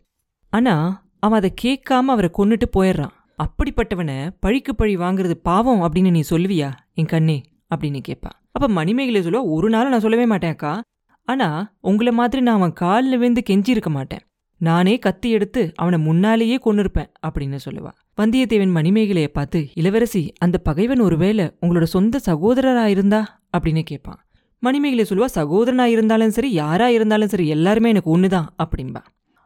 ஆனா 0.50 1.06
அவன் 1.20 1.38
அதை 1.38 1.54
கேட்காம 1.62 2.14
அவரை 2.16 2.30
கொன்னுட்டு 2.38 2.68
போயிடுறான். 2.74 3.16
அப்படிப்பட்டவனை 3.44 4.18
பழிக்கு 4.40 4.76
பழி 4.76 4.98
வாங்குறது 4.98 5.32
பாவம் 5.32 5.82
அப்படின்னு 5.82 6.10
நீ 6.10 6.24
சொல்லுவியா? 6.30 6.72
என் 6.94 7.06
கண்ணே 7.06 7.42
அப்படின்னு 7.76 8.00
கேட்பா. 8.08 8.32
அப்ப 8.52 8.68
மணிமேகலை 8.68 9.22
சொல்லுவா 9.22 9.42
ஒரு 9.44 9.70
நாள் 9.70 9.90
நான் 9.90 10.00
சொல்லவே 10.00 10.26
மாட்டேன் 10.26 10.52
அக்கா. 10.52 10.82
ஆனா 11.28 11.76
உங்களை 11.82 12.12
மாதிரி 12.12 12.42
நான் 12.42 12.56
அவன் 12.56 12.74
காலில் 12.74 13.18
விழுந்து 13.18 13.42
கெஞ்சியிருக்க 13.50 13.90
மாட்டேன். 13.90 14.24
நானே 14.62 15.00
கத்தி 15.00 15.30
எடுத்து 15.30 15.72
அவனை 15.76 16.00
முன்னாலேயே 16.00 16.58
கொன்னிருப்பேன் 16.66 17.10
அப்படின்னு 17.28 17.58
சொல்லுவா. 17.66 17.92
வந்தியத்தேவன் 18.22 18.76
மணிமேகலையை 18.78 19.28
பார்த்து 19.28 19.60
இளவரசி 19.74 20.34
அந்த 20.38 20.58
பகைவன் 20.58 21.00
ஒருவேளை 21.00 21.46
உங்களோட 21.62 21.84
சொந்த 21.84 22.20
சகோதரரா 22.28 22.86
இருந்தா? 22.86 23.42
அப்படின்னு 23.58 23.82
கேட்பான் 23.82 24.22
மணிமேகலை 24.60 25.06
சொல்லுவா 25.10 25.28
சகோதரனா 25.36 25.84
இருந்தாலும் 25.84 26.30
சரி 26.30 26.52
யாரா 26.52 26.88
இருந்தாலும் 26.90 27.28
சரி 27.28 27.48
எல்லாருமே 27.48 27.90
எனக்கு 27.90 28.18
ஒண்ணுதான் 28.18 28.48
அப்படின்பா 28.64 29.02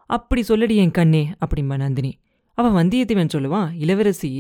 அப்படி 0.10 0.42
சொல்லடி 0.48 0.76
என் 0.76 0.92
கண்ணே 0.92 1.24
அப்படின்பா 1.46 1.78
நந்தினி. 1.78 2.12
அவன் 2.58 2.76
வந்தியத்தேவன் 2.80 3.34
சொல்லுவான் 3.34 3.68
இளவரசி 3.78 4.32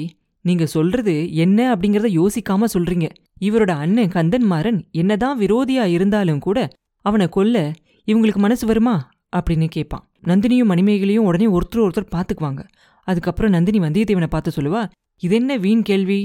நீங்க 0.45 0.65
சொல்றது 0.65 1.33
என்ன 1.33 1.75
அப்படிங்கறத 1.75 2.07
யோசிக்காம 2.19 2.65
சொல்றீங்க. 2.73 3.07
இவரோட 3.41 3.71
அண்ணன் 3.83 4.13
கந்தன்மாறன் 4.15 4.79
என்னதான் 4.91 5.39
விரோதியா 5.39 5.85
இருந்தாலும் 5.85 6.39
கூட 6.39 6.67
அவனை 7.09 7.27
கொல்ல 7.35 7.57
இவங்களுக்கு 8.07 8.41
மனசு 8.45 8.63
வருமா? 8.69 8.95
அப்படின்னு 9.37 9.67
கேட்பான் 9.75 10.03
நந்தினியும் 10.27 10.71
மணிமேகலையும் 10.71 11.27
உடனே 11.29 11.47
ஒருத்தர் 11.57 11.85
ஒருத்தர் 11.85 12.13
பார்த்துக்குவாங்க. 12.15 12.61
அதுக்கப்புறம் 13.07 13.53
நந்தினி 13.55 13.79
வந்தியத்தேவனை 13.79 14.29
பார்த்து 14.33 14.55
சொல்லுவா 14.57 14.81
இது 15.23 15.35
என்ன 15.35 15.57
வீண் 15.65 15.87
கேள்வி? 15.89 16.21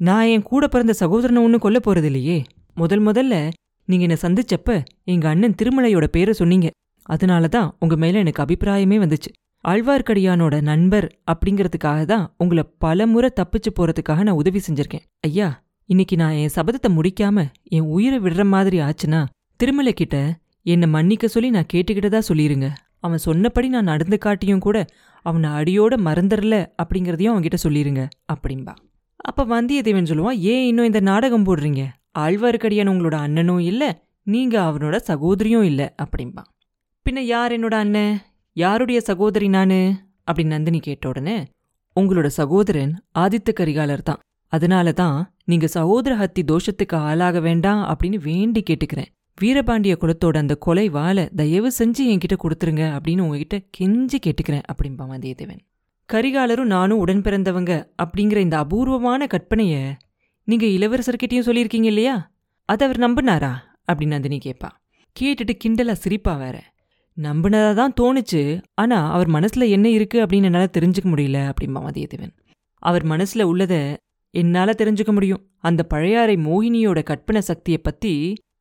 நான் 0.00 0.28
என் 0.34 0.48
கூட 0.50 0.64
பிறந்த 0.68 0.92
சகோதரனை 1.00 1.40
ஒன்றும் 1.42 1.64
கொல்ல 1.64 1.78
போறது 1.86 2.08
இல்லையே 2.10 2.38
முதல் 2.74 3.02
முதல்ல 3.08 3.34
நீங்க 3.88 4.04
என்ன 4.06 4.16
சந்திச்சப்ப 4.22 4.76
எங்க 5.12 5.26
அண்ணன் 5.28 5.56
திருமலையோட 5.60 6.06
பேரை 6.14 6.32
சொன்னீங்க. 6.34 6.68
அதனால 7.06 7.48
தான் 7.54 7.68
உங்க 7.82 7.94
மேல 8.02 8.22
எனக்கு 8.22 8.42
அபிப்பிராயமே 8.44 8.98
வந்துச்சு. 9.04 9.30
ஆழ்வார்க்கடியானோட 9.64 10.54
நண்பர் 10.70 11.06
அப்படிங்கறதுக்காக 11.32 12.00
தான் 12.12 12.24
உங்களை 12.42 12.64
பல 12.84 13.06
முறை 13.06 13.30
தப்பிச்சு 13.40 13.70
போறதுக்காக 13.76 14.22
நான் 14.26 14.40
உதவி 14.42 14.60
செஞ்சுருக்கேன். 14.68 15.04
ஐயா 15.20 15.48
இன்னைக்கு 15.90 16.16
நான் 16.16 16.38
என் 16.42 16.54
சபதத்தை 16.56 16.90
முடிக்காம 16.98 17.46
என் 17.76 17.88
உயிரை 17.94 18.18
விடுற 18.18 18.44
மாதிரி 18.54 18.78
ஆச்சுன்னா 18.86 19.20
திருமலை 19.60 19.92
கிட்ட 19.92 20.16
என்னை 20.62 20.88
மன்னிக்க 20.88 21.28
சொல்லி 21.28 21.50
நான் 21.50 21.70
கேட்டுக்கிட்டதா 21.72 22.20
சொல்லிருங்க. 22.28 22.68
அவன் 22.98 23.18
சொன்னபடி 23.18 23.68
நான் 23.68 23.84
நடந்து 23.84 24.18
காட்டியும் 24.18 24.58
கூட 24.58 24.86
அவனை 25.22 25.50
அடியோட 25.50 25.94
மறந்துடல 26.06 26.56
அப்படிங்கிறதையும் 26.82 27.32
அவன்கிட்ட 27.34 27.58
சொல்லிருங்க 27.62 28.02
அப்படின்பா 28.32 28.74
அப்போ 29.16 29.42
வந்தியத்தேவன் 29.44 30.08
சொல்லுவான் 30.10 30.38
ஏன் 30.52 30.66
இன்னும் 30.66 30.84
இந்த 30.84 31.00
நாடகம் 31.00 31.46
போடுறீங்க? 31.46 31.82
ஆழ்வார்க்கடியான் 32.18 32.90
உங்களோட 32.92 33.14
அண்ணனும் 33.14 33.58
இல்லை 33.58 33.88
நீங்க 34.22 34.60
அவனோட 34.60 34.96
சகோதரியும் 34.96 35.62
இல்லை 35.62 35.86
அப்படின்பா 36.02 36.42
பின்ன 37.06 37.18
யார் 37.18 37.52
என்னோட 37.52 37.74
அண்ணன் 37.74 38.18
யாருடைய 38.52 39.00
சகோதரி 39.00 39.48
நானு? 39.48 39.80
அப்படின்னு 40.26 40.54
நந்தினி 40.56 40.80
கேட்ட 40.80 41.08
உடனே 41.08 41.36
உங்களோட 42.00 42.26
சகோதரன் 42.26 42.92
ஆதித்த 43.18 43.50
கரிகாலர் 43.60 44.02
தான். 44.02 44.20
அதனால 44.52 44.92
தான் 44.92 45.34
நீங்க 45.44 45.66
சகோதர 45.66 46.12
ஹத்தி 46.16 46.42
தோஷத்துக்கு 46.52 46.96
ஆளாக 47.08 47.40
வேண்டாம் 47.40 47.82
அப்படின்னு 47.90 48.18
வேண்டி 48.22 48.62
கேட்டுக்கிறேன். 48.70 49.10
வீரபாண்டிய 49.40 49.96
குலத்தோட 50.00 50.36
அந்த 50.36 50.54
கொலை 50.54 50.88
வாழை 50.88 51.28
தயவு 51.36 51.72
செஞ்சு 51.78 52.02
என்கிட்ட 52.04 52.36
கொடுத்துருங்க 52.36 52.82
அப்படின்னு 52.96 53.20
உங்ககிட்ட 53.20 53.56
கெஞ்சி 53.78 54.18
கேட்டுக்கிறேன் 54.26 54.62
அப்படிம்பா 54.72 55.04
வந்தியத்தேவன் 55.12 55.62
கரிகாலரும் 56.12 56.70
நானும் 56.74 56.98
உடன் 56.98 57.20
பிறந்தவங்க 57.20 57.72
அப்படிங்கிற 58.02 58.36
இந்த 58.36 58.58
அபூர்வமான 58.58 59.26
கற்பனையை 59.26 59.92
நீங்க 60.44 60.66
இளவரசர்கிட்டையும் 60.66 61.46
சொல்லியிருக்கீங்க 61.46 61.84
இல்லையா? 61.84 62.32
அதை 62.68 62.88
அவர் 62.88 63.00
நம்பினாரா? 63.00 63.52
அப்படின்னு 63.92 64.06
நந்தினி 64.06 64.38
கேட்பா 64.44 64.70
கேட்டுட்டு 65.16 65.54
கிண்டலா 65.64 65.92
சிரிப்பா 65.92 66.36
வேற. 66.36 66.56
நம்பினதா 67.16 67.74
தான் 67.74 67.92
தோணுச்சு 68.00 68.62
ஆனா 68.74 69.12
அவர் 69.12 69.30
மனசுல 69.30 69.68
என்ன 69.68 69.88
இருக்கு 69.88 70.26
அப்படின்னு 70.26 70.42
என்னால் 70.42 70.74
தெரிஞ்சுக்க 70.78 71.08
முடியல 71.12 71.40
அப்படிம்பா 71.50 71.80
வந்தியத்தேவன் 71.88 72.34
அவர் 72.82 73.06
மனசுல 73.06 73.42
உள்ளத 73.52 73.96
என்னால 74.30 74.74
தெரிஞ்சுக்க 74.78 75.12
முடியும். 75.12 75.42
அந்த 75.58 75.82
பழையாறை 75.82 76.36
மோகினியோட 76.36 77.02
கற்பனை 77.02 77.40
சக்தியை 77.40 77.80
பத்தி 77.82 78.14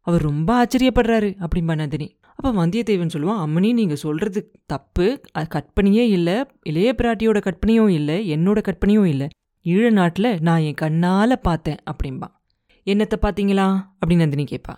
அவர் 0.08 0.22
ரொம்ப 0.22 0.50
ஆச்சரியப்படுறாரு 0.64 1.30
அப்படிம்பா 1.46 1.76
நந்தினி. 1.76 2.08
அப்போ 2.36 2.50
வந்தியத்தேவன் 2.52 3.14
சொல்லுவான் 3.14 3.42
அம்மனி 3.44 3.72
நீங்கள் 3.74 4.02
சொல்கிறது 4.06 4.40
தப்பு. 4.66 5.22
கற்பனையே 5.48 6.06
இல்லை. 6.08 6.38
இளைய 6.64 6.90
பிராட்டியோட 6.98 7.40
கற்பனையும் 7.42 7.90
இல்லை. 7.90 8.18
என்னோட 8.36 8.62
கற்பனையும் 8.62 9.06
இல்லை. 9.06 9.28
ஈழ 9.66 9.92
நாட்டில் 9.92 10.32
நான் 10.42 10.60
என் 10.60 10.74
கண்ணால் 10.74 11.36
பார்த்தேன் 11.42 11.80
அப்படிம்பா. 11.92 12.30
என்னத்தை 12.86 13.18
பார்த்தீங்களா? 13.22 13.68
அப்படின்னு 14.00 14.24
நந்தினி 14.24 14.44
கேட்பா 14.44 14.76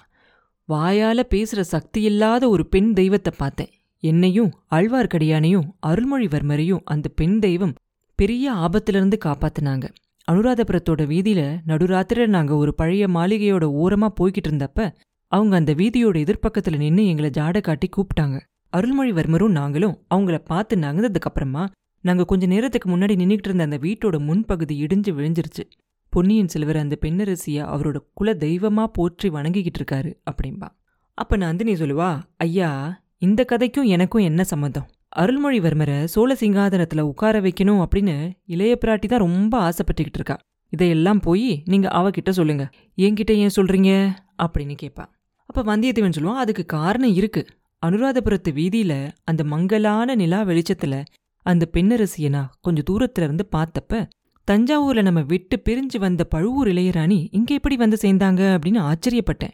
வாயால் 0.69 1.27
பேசுகிற 1.27 1.63
சக்தி 1.63 2.01
இல்லாத 2.01 2.43
ஒரு 2.49 2.63
பெண் 2.65 2.93
தெய்வத்தை 2.93 3.33
பார்த்தேன். 3.37 3.71
என்னையும் 4.03 4.51
ஆழ்வார்க்கடியானையும் 4.71 5.67
அருள்மொழிவர்மரையும் 5.87 6.83
அந்த 6.83 7.09
பெண் 7.15 7.39
தெய்வம் 7.39 7.73
பெரிய 8.19 8.53
ஆபத்திலிருந்து 8.65 9.17
காப்பாத்துனாங்க. 9.25 9.85
அனுராதபுரத்தோட 10.31 11.01
வீதியில 11.11 11.41
நடுராத்திர 11.67 12.27
நாங்கள் 12.27 12.57
ஒரு 12.57 12.71
பழைய 12.75 13.07
மாளிகையோட 13.07 13.65
ஓரமா 13.83 14.07
போய்கிட்டு 14.19 14.49
இருந்தப்ப 14.49 14.79
அவங்க 15.27 15.55
அந்த 15.55 15.73
வீதியோட 15.73 16.17
எதிர்ப்பக்கத்துல 16.23 16.77
நின்னு 16.77 17.07
எங்களை 17.07 17.29
ஜாட 17.29 17.61
காட்டி 17.61 17.89
கூப்பிட்டாங்க. 17.89 18.39
அருள்மொழிவர்மரும் 18.77 19.55
நாங்களும் 19.59 20.05
அவங்கள 20.15 20.37
பார்த்து 20.37 20.75
நகர்ந்ததுக்கப்புறமா 20.75 21.67
நாங்க 22.01 22.25
கொஞ்ச 22.25 22.45
நேரத்துக்கு 22.45 22.89
முன்னாடி 22.89 23.15
நின்னுக்கிட்டு 23.21 23.49
இருந்த 23.49 23.63
அந்த 23.63 23.77
வீட்டோட 23.77 24.17
முன்பகுதி 24.29 24.75
இடிஞ்சு 24.85 25.11
விழுஞ்சிருச்சு. 25.17 25.63
பொன்னியின் 26.09 26.47
செல்வர் 26.47 26.77
அந்த 26.77 26.97
பெண்ணரசிய 27.01 27.59
அவரோட 27.73 27.97
குல 28.13 28.33
தெய்வமா 28.33 28.85
போற்றி 28.85 29.29
வணங்கிக்கிட்டு 29.29 29.79
இருக்காரு 29.81 30.11
அப்படின்பா 30.31 30.67
அப்ப 31.13 31.35
நந்தினி 31.35 31.73
சொல்லுவா 31.73 32.21
ஐயா 32.37 32.69
இந்த 33.17 33.45
கதைக்கும் 33.51 33.83
எனக்கும் 33.83 34.21
என்ன 34.21 34.43
சம்மந்தம் 34.43 34.87
அருள்மொழிவர்மரை 35.15 36.03
சோழ 36.03 36.33
சிங்காதனத்துல 36.33 36.99
உட்கார 36.99 37.41
வைக்கணும் 37.41 37.83
அப்படின்னு 37.83 38.31
இளைய 38.45 38.77
பிராட்டி 38.85 39.05
தான் 39.05 39.19
ரொம்ப 39.19 39.59
ஆசைப்பட்டுக்கிட்டு 39.59 40.19
இருக்கா. 40.19 40.37
இதையெல்லாம் 40.69 41.19
போய் 41.19 41.61
நீங்க 41.65 41.87
அவகிட்ட 41.87 42.29
சொல்லுங்க. 42.29 42.69
என்கிட்ட 42.97 43.31
ஏன் 43.31 43.55
சொல்றீங்க? 43.55 43.91
அப்படின்னு 44.43 44.75
கேட்பா 44.81 45.05
அப்ப 45.45 45.77
வந்தியத்தேவன் 45.77 46.15
சொல்லுவான் 46.17 46.43
அதுக்கு 46.43 46.65
காரணம் 46.65 47.13
இருக்கு. 47.13 47.45
அனுராதபுரத்து 47.85 48.49
வீதியில 48.49 49.11
அந்த 49.23 49.43
மங்கலான 49.43 50.15
நிலா 50.15 50.41
வெளிச்சத்துல 50.41 51.05
அந்த 51.45 51.69
பெண்ணரசியை 51.73 52.29
நான் 52.29 52.51
கொஞ்சம் 52.61 52.87
தூரத்துல 52.89 53.21
இருந்து 53.21 53.47
பார்த்தப்ப 53.55 54.07
தஞ்சாவூர்ல 54.51 55.01
நம்ம 55.01 55.21
விட்டு 55.21 55.61
பிரிஞ்சு 55.69 55.97
வந்த 55.99 56.23
பழுவூர் 56.23 56.67
இளையராணி 56.67 57.27
இங்க 57.31 57.53
எப்படி 57.53 57.75
வந்து 57.75 57.97
சேர்ந்தாங்க 58.01 58.41
அப்படின்னு 58.55 58.81
ஆச்சரியப்பட்டேன். 58.91 59.53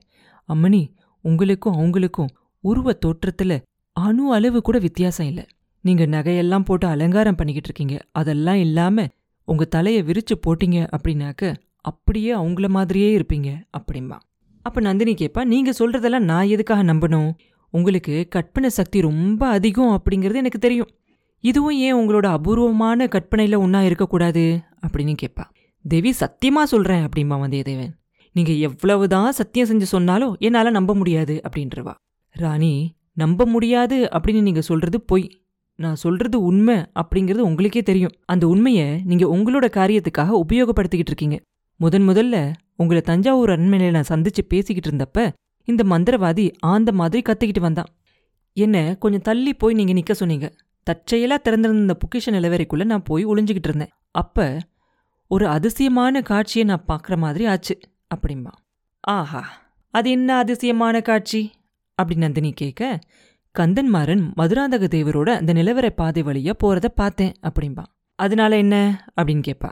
அம்மணி 0.53 0.81
உங்களுக்கும் 1.21 1.73
அவங்களுக்கும் 1.73 2.31
உருவ 2.59 2.97
தோற்றத்துல 3.05 3.61
அணு 3.95 4.33
அளவு 4.33 4.61
கூட 4.61 4.77
வித்தியாசம் 4.77 5.27
இல்ல. 5.27 5.47
நீங்க 5.81 6.05
நகையெல்லாம் 6.05 6.65
போட்டு 6.65 6.87
அலங்காரம் 6.87 7.35
பண்ணிக்கிட்டு 7.35 7.69
இருக்கீங்க. 7.69 8.05
அதெல்லாம் 8.11 8.55
இல்லாம 8.55 9.05
உங்க 9.47 9.67
தலைய 9.75 9.99
விரிச்சு 10.03 10.35
போட்டீங்க 10.47 10.87
அப்படின்னாக்க 10.97 11.55
அப்படியே 11.81 12.35
அவங்கள 12.35 12.67
மாதிரியே 12.67 13.17
இருப்பீங்க 13.17 13.49
அப்படிம்பா. 13.77 14.17
அப்ப 14.61 14.81
நந்தினி 14.81 15.13
கேப்பா 15.13 15.43
நீங்க 15.43 15.71
சொல்றதெல்லாம் 15.79 16.19
நான் 16.19 16.47
எதுக்காக 16.47 16.83
நம்பணும்? 16.83 17.31
உங்களுக்கு 17.71 18.25
கற்பனை 18.29 18.69
சக்தி 18.69 19.01
ரொம்ப 19.01 19.47
அதிகம் 19.47 20.01
அப்படிங்கிறது 20.01 20.35
எனக்கு 20.35 20.59
தெரியும். 20.59 20.89
இதுவும் 21.39 21.77
ஏன் 21.77 21.95
உங்களோட 21.95 22.25
அபூர்வமான 22.25 23.05
கற்பனையில 23.05 23.59
ஒன்னா 23.59 23.81
இருக்கக்கூடாது? 23.81 24.59
அப்படின்னு 24.87 25.15
கேட்பா 25.21 25.43
தேவி 25.87 26.13
சத்தியமா 26.19 26.63
சொல்றேன் 26.63 27.05
அப்படிம்பா 27.05 27.35
வந்தியத்தேவன். 27.35 27.89
நீங்க 28.33 28.51
எவ்வளவுதான் 28.51 29.31
சத்தியம் 29.31 29.69
செஞ்சு 29.69 29.81
சொன்னாலும் 29.81 30.35
என்னால 30.39 30.69
நம்ப 30.69 30.95
முடியாது 30.95 31.41
அப்படின்றவா. 31.49 31.93
ராணி 32.29 32.95
நம்ப 33.13 33.45
முடியாது 33.45 34.09
அப்படின்னு 34.11 34.41
நீங்க 34.41 34.61
சொல்றது 34.61 35.01
பொய். 35.01 35.41
நான் 35.75 35.95
சொல்றது 35.95 36.41
உண்மை 36.41 36.75
அப்படிங்கிறது 36.75 37.37
உங்களுக்கே 37.37 37.83
தெரியும். 37.83 38.11
அந்த 38.25 38.47
உண்மையை 38.47 39.01
நீங்க 39.03 39.25
உங்களோட 39.25 39.65
காரியத்துக்காக 39.65 40.41
உபயோகப்படுத்திக்கிட்டு 40.47 41.11
இருக்கீங்க. 41.11 41.39
முதன் 41.81 42.09
முதல்ல 42.09 42.53
உங்களை 42.75 43.01
தஞ்சாவூர் 43.01 43.49
அரண்மனையில 43.49 43.89
நான் 43.89 44.09
சந்திச்சு 44.09 44.41
பேசிக்கிட்டு 44.47 44.89
இருந்தப்ப 44.89 45.33
இந்த 45.63 45.83
மந்திரவாதி 45.83 46.53
ஆந்த 46.59 46.91
மாதிரி 46.91 47.21
கத்திக்கிட்டு 47.21 47.59
வந்தான். 47.59 47.85
என்ன 48.53 48.95
கொஞ்சம் 48.99 49.21
தள்ளி 49.21 49.53
போய் 49.53 49.73
நீங்க 49.73 49.93
நிக்க 49.93 50.11
சொன்னீங்க. 50.11 50.53
தற்செயலா 50.89 51.35
திறந்திருந்த 51.35 51.79
இந்த 51.79 51.97
பொக்கிஷ 52.03 52.25
நிலவரைக்குள்ள 52.25 52.83
நான் 52.83 53.03
போய் 53.03 53.25
ஒளிஞ்சுக்கிட்டு 53.25 53.67
இருந்தேன். 53.67 53.89
அப்ப 54.11 54.57
ஒரு 55.27 55.47
அதிசயமான 55.47 56.21
காட்சியை 56.21 56.67
நான் 56.67 56.85
பார்க்குற 56.87 57.17
மாதிரி 57.17 57.45
ஆச்சு 57.45 57.79
அப்படிம்பா. 58.15 58.51
ஆஹா 58.99 59.43
அது 59.89 60.09
என்ன 60.09 60.37
அதிசயமான 60.37 61.01
காட்சி? 61.01 61.51
அப்படி 61.95 62.19
நந்தினி 62.19 62.51
கேட்க 62.51 62.99
கந்தன்மாறன் 63.59 64.33
மதுராந்தக 64.37 64.87
தேவரோட 64.87 65.29
அந்த 65.29 65.53
நிலவரை 65.53 65.89
பாதை 65.89 66.23
வழியா 66.23 66.53
போறத 66.63 66.85
பார்த்தேன் 66.85 67.33
அப்படிம்பா. 67.41 67.83
அதனால 68.15 68.57
என்ன? 68.57 69.05
அப்படின்னு 69.21 69.41
கேட்பா 69.47 69.71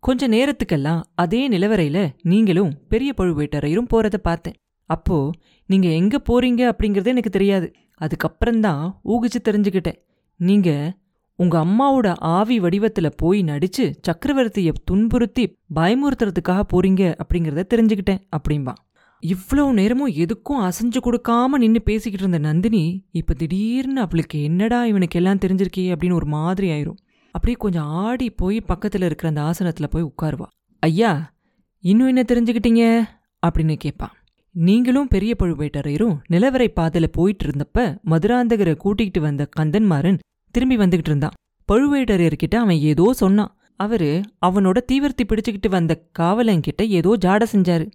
கொஞ்ச 0.00 0.28
நேரத்துக்கெல்லாம் 0.28 1.02
அதே 1.14 1.48
நிலவரையில 1.48 2.08
நீங்களும் 2.22 2.74
பெரிய 2.88 3.12
பழுவேட்டரையரும் 3.16 3.88
போறத 3.92 4.16
பார்த்தேன். 4.16 4.54
அப்போ 4.86 5.30
நீங்க 5.66 5.88
எங்க 5.88 6.22
போறீங்க 6.28 6.72
அப்படிங்கறதே 6.72 7.06
எனக்கு 7.06 7.30
தெரியாது. 7.30 7.72
அதுக்கப்புறம்தான் 8.00 8.92
ஊகிச்சு 9.04 9.40
தெரிஞ்சுக்கிட்டேன். 9.44 9.98
நீங்க 10.36 10.96
உங்க 11.34 11.64
அம்மாவோட 11.64 12.14
ஆவி 12.18 12.60
வடிவத்துல 12.60 13.12
போய் 13.16 13.42
நடிச்சு 13.42 13.94
சக்கரவர்த்திய 14.08 14.72
துன்புறுத்தி 14.84 15.56
பயமுறுத்துறதுக்காக 15.74 16.62
போறீங்க 16.72 17.14
அப்படிங்கறத 17.24 17.62
தெரிஞ்சுக்கிட்டேன் 17.74 18.20
அப்படிம்பா. 18.36 18.72
இவ்வளவு 19.20 19.72
நேரமும் 19.72 20.12
எதுக்கும் 20.12 20.60
அசைஞ்சு 20.60 21.00
கொடுக்காம 21.04 21.44
நின்று 21.44 21.82
பேசிக்கிட்டு 21.82 22.18
இருந்த 22.18 22.38
நந்தினி 22.38 23.06
இப்ப 23.10 23.34
திடீர்னு 23.34 24.00
அவளுக்கு 24.00 24.42
என்னடா 24.42 24.86
இவனுக்கு 24.86 25.18
எல்லாம் 25.18 25.38
தெரிஞ்சிருக்கே 25.38 25.94
அப்படின்னு 25.94 26.12
ஒரு 26.12 26.26
மாதிரி 26.26 26.68
ஆயிரும். 26.68 26.96
அப்படியே 27.30 27.56
கொஞ்சம் 27.58 27.84
ஆடி 27.84 28.30
போய் 28.30 28.62
பக்கத்துல 28.68 29.04
இருக்கிற 29.04 29.28
அந்த 29.28 29.42
ஆசனத்துல 29.42 29.86
போய் 29.86 30.10
உட்காருவா. 30.10 30.46
ஐயா 30.78 31.32
இன்னும் 31.80 32.06
என்ன 32.06 32.22
தெரிஞ்சுக்கிட்டீங்க? 32.22 33.02
அப்படின்னு 33.46 33.76
கேட்பான் 33.76 34.12
நீங்களும் 34.52 35.08
பெரிய 35.08 35.34
பழுவேட்டரையரும் 35.42 36.18
நிலவரை 36.30 36.68
பாதையில் 36.68 37.10
போயிட்டு 37.10 37.46
இருந்தப்ப 37.46 37.98
மதுராந்தகரை 38.06 38.74
கூட்டிகிட்டு 38.84 39.20
வந்த 39.20 39.48
கந்தன்மாறன் 39.60 40.18
திரும்பி 40.50 40.76
வந்துகிட்டு 40.76 41.06
இருந்தான். 41.06 41.30
பழுவேட்டரையர்கிட்ட 41.72 42.54
அவன் 42.54 42.76
ஏதோ 42.76 43.12
சொன்னான். 43.12 43.56
அவரு 43.76 44.20
அவனோட 44.46 44.76
தீவிரத்தி 44.92 45.22
பிடிச்சுக்கிட்டு 45.22 45.68
வந்த 45.70 46.08
காவலன்கிட்ட 46.18 46.86
ஏதோ 46.88 47.16
ஜாட 47.24 47.42
செஞ்சாரு. 47.52 47.90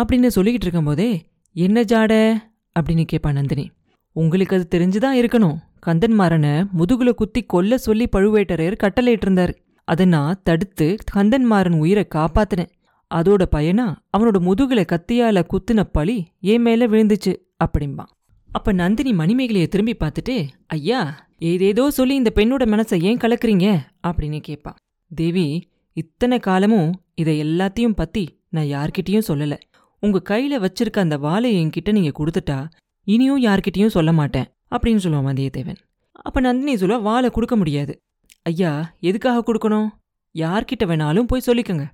அப்படின்னு 0.00 0.30
சொல்லிக்கிட்டு 0.34 0.66
இருக்கும்போதே 0.66 1.30
என்ன 1.52 1.82
ஜாட? 1.82 2.36
அப்படின்னு 2.80 3.04
கேட்பான் 3.04 3.32
நந்தினி. 3.32 3.70
உங்களுக்கு 4.18 4.56
அது 4.56 4.66
தெரிஞ்சுதான் 4.70 5.18
இருக்கணும். 5.22 5.56
கந்தன்மாறனை 5.86 6.52
முதுகுல 6.78 7.10
குத்தி 7.10 7.42
கொல்ல 7.42 7.78
சொல்லி 7.78 8.08
பழுவேட்டரையர் 8.16 8.78
கட்டளையிட்டிருந்தார். 8.82 9.52
அதை 9.84 10.06
நான் 10.06 10.40
தடுத்து 10.44 10.96
கந்தன்மாறன் 11.14 11.78
உயிரை 11.78 12.06
காப்பாத்தினேன். 12.14 12.70
அதோட 13.14 13.42
பயனா 13.52 13.86
அவனோட 14.18 14.38
முதுகுல 14.48 14.82
கத்தியால 14.92 15.42
குத்துன 15.46 15.84
பழி 15.92 16.26
என் 16.40 16.62
மேல 16.62 16.86
விழுந்துச்சு 16.86 17.32
அப்படிம்பான். 17.64 18.12
அப்ப 18.52 18.72
நந்தினி 18.72 19.12
மணிமேகலையை 19.12 19.66
திரும்பி 19.66 19.96
பார்த்துட்டு 20.00 20.48
ஐயா 20.66 21.28
ஏதேதோ 21.38 21.90
சொல்லி 21.90 22.14
இந்த 22.14 22.32
பெண்ணோட 22.34 22.64
மனசை 22.66 23.00
ஏன் 23.00 23.16
கலக்குறீங்க? 23.16 23.66
அப்படின்னு 24.06 24.40
கேட்பா 24.48 24.72
தேவி 25.14 25.68
இத்தனை 25.92 26.38
காலமும் 26.38 26.90
இதை 27.14 27.42
எல்லாத்தையும் 27.42 27.96
பத்தி 27.96 28.24
நான் 28.48 28.64
யார்கிட்டயும் 28.64 29.28
சொல்லல. 29.28 29.58
உங்க 30.00 30.22
கையில 30.28 30.66
வச்சிருக்க 30.66 30.98
அந்த 30.98 31.18
வாளை 31.18 31.50
என்கிட்ட 31.56 31.92
நீங்க 31.92 32.12
கொடுத்துட்டா 32.18 32.58
இனியும் 33.06 33.42
யார்கிட்டயும் 33.42 33.86
சொல்ல 33.86 34.12
மாட்டேன் 34.12 34.44
அப்படின்னு 34.70 35.04
சொல்லுவான் 35.04 35.28
வந்தியத்தேவன் 35.30 35.76
அப்ப 36.12 36.40
நந்தினி 36.40 36.76
சொல்ல 36.76 36.98
வாழை 36.98 37.30
கொடுக்க 37.30 37.56
முடியாது. 37.56 38.02
ஐயா 38.42 38.94
எதுக்காக 39.00 39.42
கொடுக்கணும்? 39.46 39.88
யார்கிட்ட 40.34 40.84
வேணாலும் 40.84 41.22
போய் 41.22 41.46
சொல்லிக்கோங்க. 41.46 41.84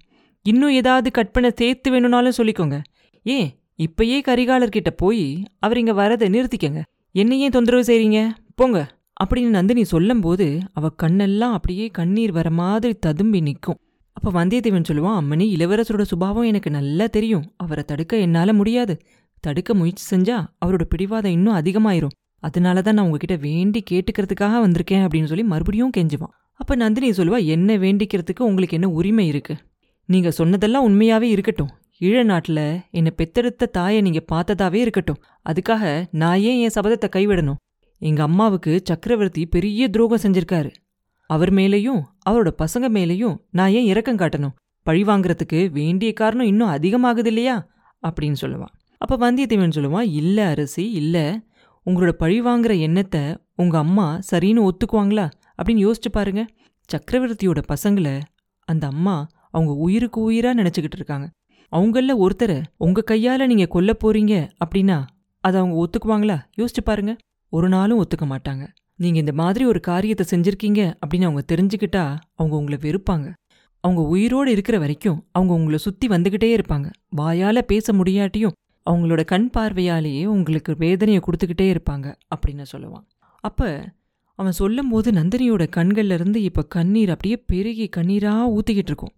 இன்னும் 0.43 0.71
ஏதாவது 0.71 1.11
கற்பனை 1.11 1.51
சேர்த்து 1.57 1.91
வேணும்னாலும் 1.91 2.33
சொல்லிக்கோங்க. 2.37 2.83
ஏன் 3.23 3.51
இப்பயே 3.79 4.19
கரிகாலர்கிட்ட 4.29 4.91
போய் 4.97 5.45
அவர் 5.59 5.79
இங்க 5.79 5.93
வரதை 5.93 6.29
நிறுத்திக்கங்க. 6.29 6.83
என்ன 7.13 7.37
ஏன் 7.37 7.51
தொந்தரவு 7.51 7.83
செய்றீங்க? 7.83 8.31
போங்க. 8.55 8.81
அப்படின்னு 9.25 9.49
நந்தினி 9.49 9.85
சொல்லும்போது 9.85 10.59
அவ 10.73 10.91
கண்ணெல்லாம் 11.03 11.53
அப்படியே 11.53 11.87
கண்ணீர் 11.87 12.33
வர 12.33 12.51
மாதிரி 12.51 12.95
ததும்பி 12.95 13.41
நிற்கும். 13.41 13.79
அப்ப 14.13 14.45
வந்தியத்தேவன் 14.45 14.89
சொல்லுவான் 14.89 15.19
அம்மணி 15.21 15.47
இளவரசரோட 15.57 16.03
சுபாவம் 16.03 16.45
எனக்கு 16.45 16.71
நல்லா 16.71 17.07
தெரியும். 17.07 17.53
அவரை 17.57 17.85
தடுக்க 17.85 18.17
என்னால 18.17 18.53
முடியாது. 18.53 18.95
தடுக்க 19.43 19.75
முயற்சி 19.75 20.05
செஞ்சா 20.11 20.37
அவரோட 20.65 20.85
பிடிவாதம் 20.85 21.33
இன்னும் 21.33 21.57
அதிகமாயிரும். 21.57 22.15
அதனால 22.43 22.83
தான் 22.83 22.95
நான் 22.95 23.05
உங்ககிட்ட 23.05 23.37
வேண்டி 23.37 23.81
கேட்டுக்கிறதுக்காக 23.91 24.59
வந்திருக்கேன் 24.65 25.05
அப்படின்னு 25.05 25.31
சொல்லி 25.33 25.45
மறுபடியும் 25.45 25.93
கெஞ்சுவான். 25.97 26.33
அப்ப 26.61 26.75
நந்தினி 26.75 27.09
சொல்லுவா 27.11 27.39
என்ன 27.45 27.77
வேண்டிக்கிறதுக்கு 27.77 28.43
உங்களுக்கு 28.49 28.77
என்ன 28.79 28.89
உரிமை 28.89 29.27
இருக்கு? 29.27 29.55
நீங்க 30.09 30.31
சொன்னதெல்லாம் 30.31 30.87
உண்மையாவே 30.89 31.29
இருக்கட்டும். 31.35 31.73
ஈழ 32.01 32.21
நாட்டுல 32.31 32.61
என்னை 32.91 33.11
பெத்தெடுத்த 33.17 33.71
தாயை 33.71 34.01
நீங்க 34.01 34.21
பார்த்ததாவே 34.33 34.81
இருக்கட்டும். 34.85 35.21
அதுக்காக 35.49 35.85
நான் 36.13 36.41
ஏன் 36.41 36.61
என் 36.61 36.75
சபதத்தை 36.75 37.09
கைவிடணும்? 37.17 37.61
எங்க 38.03 38.23
அம்மாவுக்கு 38.23 38.73
சக்கரவர்த்தி 38.85 39.43
பெரிய 39.47 39.89
துரோகம் 39.89 40.23
செஞ்சிருக்காரு. 40.23 40.71
அவர் 41.31 41.53
மேலேயும் 41.55 42.01
அவரோட 42.31 42.51
பசங்க 42.59 42.87
மேலேயும் 42.99 43.37
நான் 43.51 43.71
ஏன் 43.71 43.85
இரக்கம் 43.85 44.19
காட்டணும்? 44.19 44.55
பழி 44.87 45.03
வாங்குறதுக்கு 45.03 45.59
வேண்டிய 45.71 46.13
காரணம் 46.13 46.47
இன்னும் 46.47 46.75
அதிகமாகுது 46.77 47.27
இல்லையா? 47.27 47.57
அப்படின்னு 48.03 48.39
சொல்லுவான் 48.41 48.73
அப்ப 49.03 49.33
வந்தியத்தேவன் 49.33 49.75
சொல்லுவான் 49.75 50.13
இல்ல 50.13 50.47
அரசி 50.47 50.91
இல்ல. 50.91 51.41
உங்களோட 51.87 52.09
பழி 52.09 52.43
வாங்குற 52.43 52.81
எண்ணத்தை 52.81 53.21
உங்க 53.57 53.79
அம்மா 53.79 54.19
சரின்னு 54.33 54.69
ஒத்துக்குவாங்களா? 54.69 55.31
அப்படின்னு 55.63 55.93
யோசிச்சு 55.93 56.11
பாருங்க. 56.13 56.47
சக்கரவர்த்தியோட 56.93 57.63
பசங்களை 57.69 58.21
அந்த 58.65 58.87
அம்மா 58.87 59.27
அவங்க 59.51 59.73
உயிருக்கு 59.73 60.31
உயிரா 60.31 60.45
நினைச்சுக்கிட்டு 60.45 60.95
இருக்காங்க. 60.95 61.31
அவங்கள 61.73 62.27
ஒருத்தரை 62.27 62.63
உங்க 62.77 63.05
கையால 63.11 63.47
நீங்க 63.47 63.67
கொல்ல 63.67 63.97
போறீங்க 64.05 64.49
அப்படின்னா 64.65 65.07
அதை 65.41 65.61
அவங்க 65.61 65.87
ஒத்துக்குவாங்களா? 65.87 66.39
யோசிச்சு 66.59 66.83
பாருங்க. 66.85 67.17
ஒரு 67.49 67.69
நாளும் 67.69 68.05
ஒத்துக்க 68.05 68.25
மாட்டாங்க. 68.25 68.69
நீங்க 68.97 69.19
இந்த 69.19 69.33
மாதிரி 69.33 69.65
ஒரு 69.65 69.81
காரியத்தை 69.81 70.27
செஞ்சிருக்கீங்க 70.31 70.95
அப்படின்னு 71.07 71.25
அவங்க 71.25 71.43
தெரிஞ்சுக்கிட்டா 71.53 72.17
அவங்க 72.35 72.57
உங்களை 72.57 72.79
வெறுப்பாங்க. 72.83 73.33
அவங்க 73.81 74.03
உயிரோடு 74.03 74.51
இருக்கிற 74.51 74.79
வரைக்கும் 74.79 75.27
அவங்க 75.33 75.55
உங்களை 75.55 75.79
சுத்தி 75.79 76.07
வந்துகிட்டே 76.07 76.59
இருப்பாங்க. 76.59 76.91
வாயால 77.17 77.61
பேச 77.61 77.93
முடியாட்டியும் 77.93 78.53
அவங்களோட 78.91 79.25
கண் 79.25 79.51
பார்வையாலேயே 79.51 80.25
உங்களுக்கு 80.25 80.75
வேதனையை 80.79 81.23
கொடுத்துக்கிட்டே 81.23 81.77
இருப்பாங்க 81.77 82.15
அப்படின்னு 82.37 82.65
சொல்லுவான். 82.73 83.05
அப்போ 83.37 83.93
அவன் 84.35 84.53
சொல்லும் 84.53 84.89
போது 84.89 85.11
நந்தினியோட 85.11 85.67
கண்கள்ல 85.77 86.13
இருந்து 86.13 86.51
கண்ணீர் 86.69 87.11
அப்படியே 87.11 87.37
பெருகி 87.37 87.89
கண்ணீராக 87.97 88.59
ஊற்றிக்கிட்டு 88.59 88.91
இருக்கும். 88.93 89.15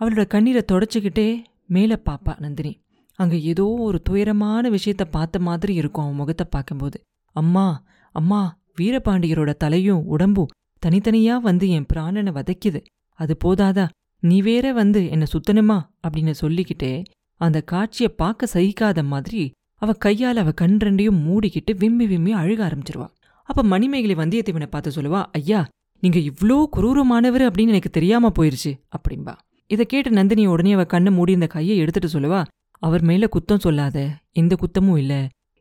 அவளோட 0.00 0.26
கண்ணீரை 0.26 0.62
தொடச்சிக்கிட்டே 0.72 1.42
மேலே 1.66 1.94
பாப்பா 1.94 2.40
நந்தினி. 2.40 2.84
அங்கே 3.14 3.42
ஏதோ 3.42 3.64
ஒரு 3.64 4.02
துயரமான 4.02 4.70
விஷயத்த 4.70 5.04
பார்த்த 5.10 5.38
மாதிரி 5.38 5.74
இருக்கும் 5.74 6.04
அவன் 6.04 6.16
முகத்தை 6.16 6.46
பார்க்கும்போது. 6.50 7.00
அம்மா 7.32 7.84
அம்மா 8.10 8.58
வீரபாண்டியரோட 8.80 9.52
தலையும் 9.52 10.06
உடம்பும் 10.06 10.52
தனித்தனியாக 10.78 11.40
வந்து 11.40 11.68
என் 11.68 11.86
பிராணனை 11.94 12.32
வதைக்குது. 12.32 12.84
அது 13.12 13.36
போதாதா? 13.44 13.88
நீ 14.18 14.42
வேற 14.42 14.72
வந்து 14.72 15.10
என்னை 15.10 15.26
சுத்தணுமா? 15.32 15.82
அப்படின்னு 16.08 16.30
சொல்லிக்கிட்டே 16.30 17.02
அந்த 17.40 17.58
காட்சியை 17.62 18.10
பார்க்க 18.16 18.52
சகிக்காத 18.54 19.02
மாதிரி 19.04 19.42
அவ 19.82 19.92
கையால் 19.92 20.36
அவ 20.36 20.50
கண் 20.52 20.76
ரெண்டையும் 20.84 21.18
மூடிக்கிட்டு 21.26 21.72
விம்மி 21.76 22.06
விம்மி 22.06 22.32
அழுக 22.34 22.60
ஆரம்பிச்சிருவா. 22.68 23.08
அப்ப 23.48 23.62
மணிமேகலை 23.62 24.14
வந்தியத்தேவனை 24.16 24.66
பார்த்து 24.66 24.90
சொல்லுவா 24.90 25.20
ஐயா 25.32 25.60
நீங்க 26.02 26.18
இவ்ளோ 26.30 26.56
குரூரமானவர் 26.76 27.44
அப்படின்னு 27.46 27.74
எனக்கு 27.74 27.90
தெரியாம 27.90 28.30
போயிருச்சு 28.38 28.72
அப்படின்பா 28.96 29.34
இதை 29.70 29.84
கேட்டு 29.86 30.10
நந்தினி 30.10 30.46
உடனே 30.46 30.72
அவ 30.72 30.82
கண்ணு 30.84 31.10
மூடி 31.10 31.32
இந்த 31.32 31.46
கையை 31.46 31.76
எடுத்துட்டு 31.78 32.08
சொல்லுவா 32.08 32.40
அவர் 32.82 33.02
மேல 33.02 33.26
குத்தம் 33.26 33.58
சொல்லாத 33.58 33.98
எந்த 34.32 34.54
குத்தமும் 34.54 34.96
இல்ல. 34.96 35.14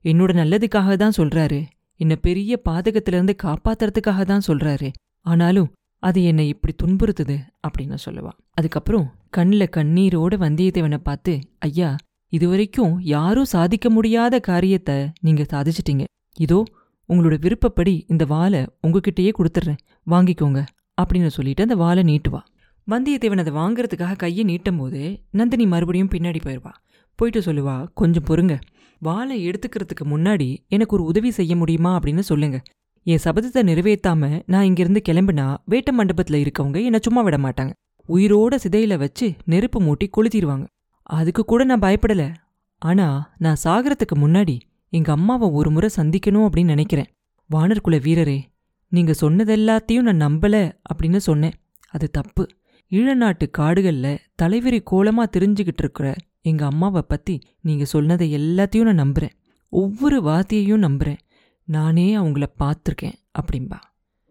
என்னோட 0.06 0.32
நல்லதுக்காக 0.34 0.96
தான் 0.96 1.18
சொல்றாரு. 1.18 1.60
என்ன 2.00 2.14
பெரிய 2.16 2.62
பாதகத்திலிருந்து 2.70 3.34
காப்பாத்துறதுக்காக 3.44 4.22
தான் 4.24 4.48
சொல்றாரு. 4.48 4.90
ஆனாலும் 5.26 5.70
அது 6.04 6.20
என்னை 6.24 6.48
இப்படி 6.48 6.74
துன்புறுத்துது 6.84 7.38
அப்படின்னு 7.68 7.98
சொல்லுவா. 8.06 8.32
அதுக்கப்புறம் 8.54 9.06
கண்ணில் 9.38 9.74
கண்ணீரோட 9.76 10.34
வந்தியத்தேவனை 10.44 10.98
பார்த்து 11.08 11.34
ஐயா 11.68 11.90
இதுவரைக்கும் 12.34 12.94
யாரும் 13.14 13.50
சாதிக்க 13.54 13.88
முடியாத 13.90 14.36
காரியத்தை 14.48 14.96
நீங்க 15.22 15.44
சாதிச்சிட்டீங்க. 15.54 16.04
இதோ 16.38 16.60
உங்களோட 17.10 17.36
விருப்பப்படி 17.40 17.94
இந்த 18.08 18.24
வாளை 18.26 18.62
உங்ககிட்டயே 18.88 19.32
கொடுத்துட்றேன் 19.40 19.82
வாங்கிக்கோங்க 20.10 20.62
அப்படின்னு 21.02 21.32
சொல்லிட்டு 21.38 21.66
அந்த 21.68 21.78
வாளை 21.84 22.04
நீட்டுவா 22.12 22.42
வந்தியத்தேவன் 22.88 23.44
அதை 23.44 23.54
வாங்குறதுக்காக 23.62 24.16
கையை 24.16 24.44
நீட்டும் 24.52 24.78
போது 24.78 25.02
நந்தினி 25.32 25.66
மறுபடியும் 25.66 26.14
பின்னாடி 26.16 26.42
போயிடுவா 26.46 26.74
போயிட்டு 27.20 27.42
சொல்லுவா 27.48 27.76
கொஞ்சம் 27.94 28.28
பொறுங்க. 28.28 28.56
வாளை 29.02 29.38
எடுத்துக்கிறதுக்கு 29.50 30.06
முன்னாடி 30.14 30.50
எனக்கு 30.68 30.96
ஒரு 30.98 31.04
உதவி 31.04 31.32
செய்ய 31.40 31.54
முடியுமா? 31.56 31.92
அப்படின்னு 31.98 32.24
சொல்லுங்க. 32.32 32.58
என் 33.08 33.24
சபதத்தை 33.24 33.62
நிறைவேற்றாம 33.72 34.30
நான் 34.46 34.68
இங்கிருந்து 34.70 35.02
கிளம்பினா 35.10 35.48
வேட்ட 35.72 35.90
மண்டபத்துல 35.98 36.40
இருக்கவங்க 36.44 36.78
என்னை 36.84 37.00
சும்மா 37.08 37.22
விட 37.22 37.38
மாட்டாங்க. 37.38 37.74
உயிரோட 38.08 38.56
சிதையில 38.70 38.98
வச்சு 38.98 39.34
நெருப்பு 39.46 39.82
மூட்டி 39.82 40.10
கொளுத்திடுவாங்க 40.18 40.68
அதுக்கு 41.04 41.46
கூட 41.46 41.64
நான் 41.64 41.80
பயப்படல. 41.80 42.34
ஆனா 42.80 43.36
நான் 43.38 43.56
சாகறதுக்கு 43.64 44.18
முன்னாடி 44.18 44.60
எங்க 44.90 45.12
அம்மாவை 45.12 45.50
ஒரு 45.50 45.72
முறை 45.72 45.90
சந்திக்கணும் 45.96 46.50
அப்படின்னு 46.50 46.64
நினைக்கிறேன். 46.64 47.06
வானர்குல 47.56 48.00
வீரரே 48.00 48.42
நீங்க 48.88 49.14
சொன்னதெல்லாத்தையும் 49.22 50.14
நான் 50.14 50.22
நம்பல 50.22 50.72
அப்படின்னு 50.94 51.18
சொன்னேன். 51.18 51.54
அது 51.90 52.12
தப்பு. 52.12 52.48
ஈழநாட்டு 52.92 53.50
காடுகள்ல 53.58 54.18
தலைவிரி 54.42 54.84
கோலமா 54.92 55.24
தெரிஞ்சுக்கிட்டு 55.38 55.78
இருக்கிற 55.78 56.16
எங்க 56.42 56.66
அம்மாவை 56.66 57.02
பத்தி 57.02 57.40
நீங்க 57.62 57.86
சொன்னதை 57.86 58.36
எல்லாத்தையும் 58.36 58.94
நான் 58.94 59.00
நம்புறேன். 59.00 59.32
ஒவ்வொரு 59.70 60.22
வார்த்தையையும் 60.22 60.82
நம்புறேன். 60.84 61.18
நானே 61.64 62.18
அவங்கள 62.18 62.46
பார்த்துருக்கேன் 62.60 63.14
அப்படின்பா 63.42 63.80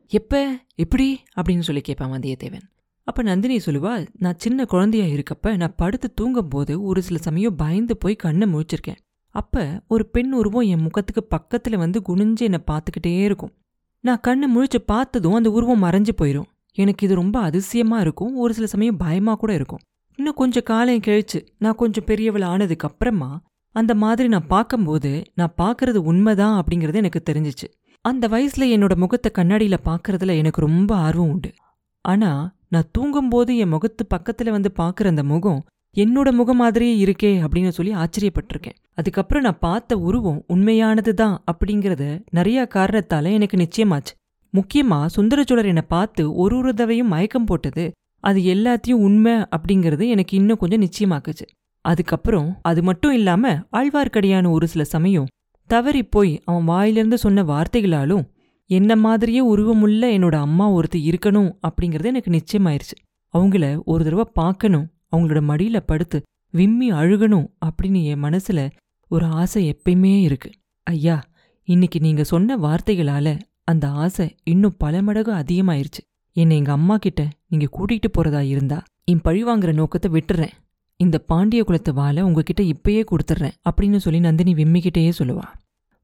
எப்ப? 0.07 0.59
எப்படி? 0.75 1.21
அப்படின்னு 1.37 1.61
சொல்லி 1.61 1.81
கேட்பான் 1.81 2.11
வந்தியத்தேவன். 2.11 2.74
அப்ப 3.07 3.23
நந்தினி 3.23 3.57
சொல்லுவா 3.57 4.07
நான் 4.19 4.39
சின்ன 4.39 4.65
குழந்தையா 4.65 5.07
இருக்கப்ப 5.07 5.57
நான் 5.57 5.75
படுத்து 5.77 6.13
தூங்கும்போது 6.15 6.83
ஒரு 6.83 7.03
சில 7.03 7.19
சமயம் 7.19 7.57
பயந்து 7.57 7.97
போய் 7.97 8.17
கண்ணை 8.17 8.55
முழிச்சிருக்கேன். 8.55 8.97
அப்ப 9.29 9.83
ஒரு 9.89 10.07
பெண் 10.07 10.33
உருவம் 10.33 10.63
என் 10.63 10.83
முகத்துக்கு 10.83 11.37
பக்கத்துல 11.37 11.77
வந்து 11.77 12.03
குனிஞ்சு 12.09 12.41
என்னை 12.41 12.61
பார்த்துக்கிட்டே 12.71 13.23
இருக்கும். 13.23 13.53
நான் 14.01 14.21
கண்ணை 14.21 14.57
முழிச்சு 14.57 14.79
பார்த்ததும் 14.87 15.35
அந்த 15.35 15.51
உருவம் 15.51 15.83
மறைஞ்சு 15.83 16.09
போயிடும் 16.23 16.45
எனக்கு 16.73 17.07
இது 17.07 17.15
ரொம்ப 17.15 17.41
அதிசயமா 17.41 18.01
இருக்கும். 18.01 18.37
ஒரு 18.37 18.55
சில 18.55 18.67
சமயம் 18.67 18.97
பயமா 18.97 19.35
கூட 19.35 19.55
இருக்கும். 19.55 19.79
இன்னும் 20.15 20.35
கொஞ்சம் 20.35 20.63
காலம் 20.63 21.01
கழிச்சு 21.01 21.47
நான் 21.59 21.75
கொஞ்சம் 21.75 22.05
பெரியவள் 22.05 22.43
ஆனதுக்கு 22.43 22.89
அப்புறமா 22.89 23.43
அந்த 23.71 23.95
மாதிரி 23.95 24.29
நான் 24.29 24.47
பார்க்கும்போது 24.47 25.23
நான் 25.35 25.55
பார்க்கறது 25.63 25.97
உண்மைதான் 25.97 26.65
அப்படிங்கிறது 26.65 26.95
எனக்கு 26.95 27.23
தெரிஞ்சிச்சு. 27.31 27.67
அந்த 28.01 28.29
வயசுல 28.29 28.65
என்னோட 28.77 28.97
முகத்தை 28.97 29.33
கண்ணாடியில 29.39 29.77
பாக்குறதுல 29.85 30.37
எனக்கு 30.37 30.61
ரொம்ப 30.61 30.95
ஆர்வம் 30.97 31.29
உண்டு. 31.29 31.53
ஆனா 32.01 32.54
நான் 32.75 32.91
தூங்கும்போது 32.93 33.53
என் 33.57 33.73
முகத்து 33.75 34.03
பக்கத்துல 34.15 34.51
வந்து 34.51 34.71
பார்க்குற 34.79 35.13
அந்த 35.13 35.25
முகம் 35.25 35.63
என்னோட 35.97 36.29
முகம் 36.33 36.57
மாதிரியே 36.57 36.95
இருக்கே 37.05 37.31
அப்படின்னு 37.45 37.73
சொல்லி 37.77 37.93
ஆச்சரியப்பட்டிருக்கேன். 37.95 38.77
அதுக்கப்புறம் 38.93 39.43
நான் 39.43 39.61
பார்த்த 39.61 39.99
உருவம் 39.99 40.41
உண்மையானது 40.47 41.13
தான் 41.15 41.37
அப்படிங்கிறத 41.51 42.05
நிறைய 42.31 42.61
காரணத்தால 42.75 43.33
எனக்கு 43.33 43.57
நிச்சயமாச்சு. 43.57 44.13
முக்கியமா 44.55 44.99
சுந்தரச்சோழர் 45.17 45.71
என்னை 45.73 45.85
பார்த்து 45.89 46.23
ஒரு 46.35 46.57
ஒரு 46.57 46.73
தவையும் 46.75 47.13
மயக்கம் 47.15 47.45
போட்டது 47.45 47.85
அது 48.25 48.41
எல்லாத்தையும் 48.55 49.03
உண்மை 49.07 49.35
அப்படிங்கிறது 49.57 50.05
எனக்கு 50.09 50.35
இன்னும் 50.37 50.61
கொஞ்சம் 50.63 50.85
நிச்சயமாக்குச்சு. 50.85 51.47
அதுக்கப்புறம் 51.85 52.51
அது 52.63 52.83
மட்டும் 52.83 53.13
இல்லாம 53.13 53.55
ஆழ்வார்க்கடியான 53.77 54.51
ஒரு 54.51 54.67
சில 54.67 54.85
சமயம் 54.95 55.31
தவறி 55.71 56.03
போய் 56.05 56.33
அவன் 56.45 56.65
வாயிலிருந்து 56.65 57.19
சொன்ன 57.19 57.43
வார்த்தைகளாலும் 57.43 58.25
என்ன 58.71 58.97
மாதிரியே 58.97 59.55
உருவமுள்ள 59.55 60.05
என்னோட 60.17 60.35
அம்மா 60.35 60.73
ஒருத்தர் 60.73 61.09
இருக்கணும் 61.11 61.51
அப்படிங்கிறது 61.69 62.05
எனக்கு 62.05 62.31
நிச்சயமாயிருச்சு. 62.31 62.97
அவங்கள 63.35 63.83
ஒரு 63.85 64.05
தடவை 64.05 64.25
பார்க்கணும் 64.33 64.91
அவங்களோட 65.17 65.41
மடியில 65.51 65.81
படுத்து 65.87 66.23
விம்மி 66.51 66.93
அழுகணும் 66.93 67.47
அப்படின்னு 67.67 68.05
என் 68.05 68.23
மனசுல 68.23 68.71
ஒரு 69.09 69.27
ஆசை 69.27 69.63
எப்பயுமே 69.73 70.21
இருக்கு. 70.21 70.51
ஐயா 70.83 71.23
இன்னைக்கு 71.65 72.01
நீங்க 72.01 72.25
சொன்ன 72.25 72.57
வார்த்தைகளால 72.57 73.39
அந்த 73.65 73.89
ஆசை 73.89 74.35
இன்னும் 74.45 74.77
பல 74.79 75.03
மடங்கு 75.03 75.33
அதிகமாயிருச்சு. 75.33 76.03
என்னை 76.33 76.57
எங்க 76.57 76.73
அம்மா 76.73 76.97
கிட்ட 76.97 77.29
நீங்க 77.49 77.69
கூட்டிகிட்டு 77.73 78.09
போறதா 78.19 78.41
இருந்தா 78.41 78.83
என் 79.05 79.21
பழிவாங்கிற 79.25 79.73
நோக்கத்தை 79.73 80.11
விட்டுறேன். 80.11 80.55
இந்த 80.97 81.19
பாண்டிய 81.19 81.65
குலத்து 81.65 81.95
வாழை 81.95 82.23
உங்ககிட்ட 82.23 82.63
இப்பயே 82.63 83.05
கொடுத்துட்றேன் 83.11 83.55
அப்படின்னு 83.71 83.97
சொல்லி 83.97 84.21
நந்தினி 84.21 84.55
விம்மிக்கிட்டேயே 84.55 85.13
சொல்லுவா. 85.19 85.47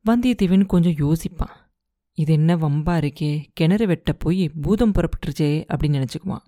வந்தியத்தேவன் 0.06 0.66
கொஞ்சம் 0.66 0.92
யோசிப்பான். 0.92 1.56
இது 2.22 2.32
என்ன 2.38 2.52
வம்பா 2.62 2.94
இருக்கே? 3.02 3.30
கிணறு 3.58 3.84
வெட்ட 3.90 4.12
போய் 4.22 4.42
பூதம் 4.64 4.94
புறப்பட்டுருச்சே 4.96 5.50
அப்படின்னு 5.72 5.98
நினச்சிக்குவான். 5.98 6.42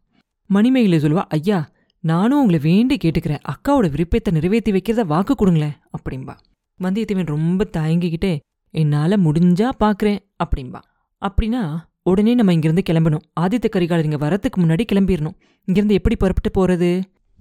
மணிமேகலை 0.51 0.99
சொல்லுவா 1.05 1.25
ஐயா 1.37 1.59
நானும் 2.05 2.41
உங்களை 2.41 2.59
வேண்டி 2.69 2.97
கேட்டுக்கிறேன். 2.97 3.43
அக்காவோட 3.53 3.87
விருப்பத்தை 3.95 4.31
நிறைவேற்றி 4.37 4.71
வைக்கிறத 4.73 5.05
வாக்கு 5.13 5.35
கொடுங்களேன் 5.35 5.77
அப்படின்பா 5.97 6.35
வந்தியத்தேவன் 6.81 7.33
ரொம்ப 7.35 7.69
தயங்கிக்கிட்டே 7.77 8.33
என்னால் 8.75 9.23
முடிஞ்சா 9.27 9.69
பார்க்குறேன் 9.83 10.21
அப்படின்பா 10.45 10.81
அப்படின்னா 11.23 11.63
உடனே 12.11 12.33
நம்ம 12.39 12.55
இங்கேருந்து 12.55 12.85
கிளம்பணும். 12.91 13.25
ஆதித்த 13.41 13.67
கரிகாலர் 13.75 14.07
இங்கே 14.09 14.21
வரத்துக்கு 14.27 14.59
முன்னாடி 14.63 14.85
கிளம்பிடணும் 14.93 15.37
இங்கேருந்து 15.69 15.99
எப்படி 15.99 16.17
புறப்பட்டு 16.23 16.51
போறது? 16.57 16.89